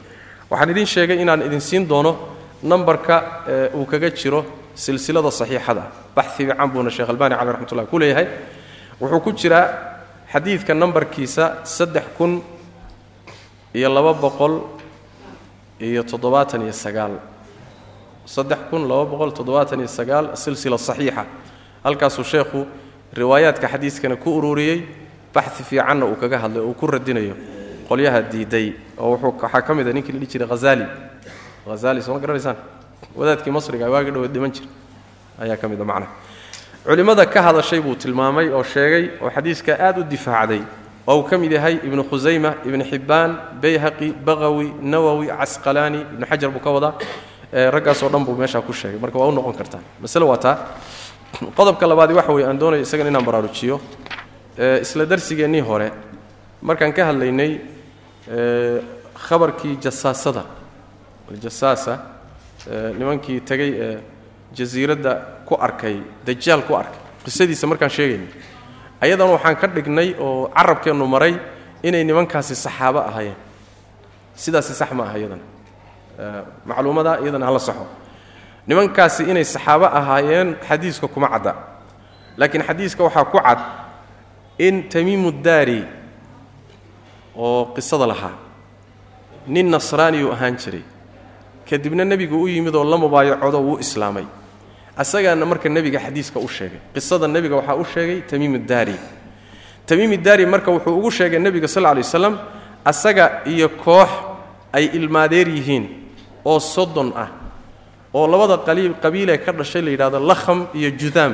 [0.50, 2.18] Waxaan idin sheegay inaan idin siin doono
[2.64, 3.44] nambarka
[3.76, 4.46] uu kaga jiro
[4.76, 5.84] silsilada saxiixada.
[6.16, 8.28] Baxi fiican buuna sheekh albani caleh raxmatullah ku leeyahay.
[9.00, 9.66] Wuxuu ku jiraa
[10.34, 12.42] xadiidka nambarkiisa saddex kun
[13.74, 14.62] iyo laba boqol
[15.80, 17.20] iyo toddobaatan iyo sagaal
[20.36, 21.24] silsila saxiixa.
[21.84, 22.60] Halkaasuu sheekhu
[23.14, 24.84] riwaayaadka xadiiskana ku ururiyey
[25.34, 27.36] baxi fiicanna uu kaga hadlay uu ku radinayo
[27.90, 30.86] qolyaha diiday oo waxaa ka mid a ninkii la dhihi jiray hazali
[31.66, 32.56] hazali sooma garanaysaan?
[33.16, 34.66] Wadaadkii masriga waagi dhowe dhiman jir.
[35.40, 36.12] Ayaa ka mid a macnaha.
[36.86, 40.62] Culimmada ka hadashay buu tilmaamay oo sheegay oo xadiiska aad u difaacday
[41.08, 46.50] oo uu ka mid yahay ibnu khusayma ibnu xibbaan bayhaqi baqawi nawowi casqalaani ibnu xajar
[46.52, 46.94] buu ka wadaa
[47.52, 49.00] raggaasoo dhan buu meeshaa ku sheegay.
[49.00, 49.80] Marka waa u noqon kartaa.
[50.02, 50.58] Masale waa taa.
[51.56, 53.80] Qodobka labaadi waxa weye aan doonayo isagan inaan baraarujiyo.
[54.82, 55.92] Isla darsigeennii hore
[56.62, 57.62] markaan ka hadlaynay
[59.16, 60.44] khabarkii jasaasada.
[61.32, 62.00] Aljasaasa
[62.98, 64.00] nimankii tegay ee
[64.54, 65.14] jasiiradda
[65.46, 67.00] ku arkay dajaal ku arkay.
[67.24, 68.28] Qisadiisa markaan sheegaynay.
[69.02, 71.36] Ayadan waxaan ka dhignay oo carabkeennu maray
[71.84, 73.36] inay nimankaasi saxaabo ahaayeen.
[74.36, 75.40] Sidaasi sax ma aha iyadan
[76.66, 77.86] macluumada iyadana hala saxo.
[78.68, 81.54] Nimankaasi inay saxaabo ahaayeen xadiiska kuma cadda.
[82.38, 83.60] Laakiin xadiiska waxaa ku cad
[84.60, 85.86] in tamiimu daari
[87.36, 88.36] oo qisada lahaa
[89.48, 90.84] nin nasraaniyuu ahaan jiray.
[91.70, 94.26] Kadibna nebigu u yimid oo la mubaayacodo wuu islaamay.
[94.98, 96.80] Asagaana marka nebiga xadiiska u sheegay.
[96.94, 98.96] Qisada nebiga waxaa u sheegay tamiim daari.
[99.86, 102.40] Tamiim daari marka wuxuu ugu sheegay nebiga sal lay waslam
[102.86, 104.10] asaga iyo koox
[104.74, 106.07] ay ilmaadeer yihiin
[106.50, 107.30] oo soddon ah
[108.18, 108.56] oo labada
[109.04, 111.34] qabiilee ka dhashay la yidhahdo lakham iyo judaam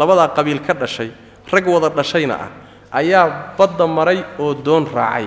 [0.00, 1.10] labadaa qabiil ka dhashay
[1.52, 2.50] rag wada dhashayna ah
[3.00, 3.24] ayaa
[3.58, 5.26] badda maray oo doon raacay.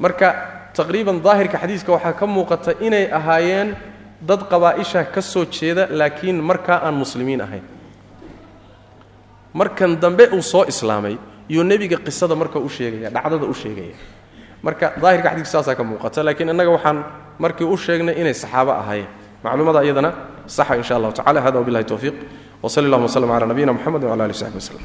[0.00, 0.28] Marka
[0.76, 3.68] taqriiban daahirka xadiiska waxaa ka muuqata inay ahaayeen
[4.28, 7.64] dad qabaa'isha ka soo jeeda laakiin markaa aan muslimiin ahayn.
[9.52, 11.16] Markan dambe uu soo islaamay
[11.50, 13.94] iyuu nebiga qisada marka u sheegaya dhacdada u sheegaya
[14.62, 17.04] marka daahirka xadiiska saasaa ka muuqata laakiin innaga waxaan
[17.38, 19.08] markii u sheegnay inay saxaabo ahaayeen.
[19.44, 20.12] Macluumada iyadana
[20.46, 22.14] saxa insha allahu tacala hada wabillahi towfiiq
[22.62, 24.84] wsali allahuma wslm cala nabiyina mxamed wcala ali w saxbi waslem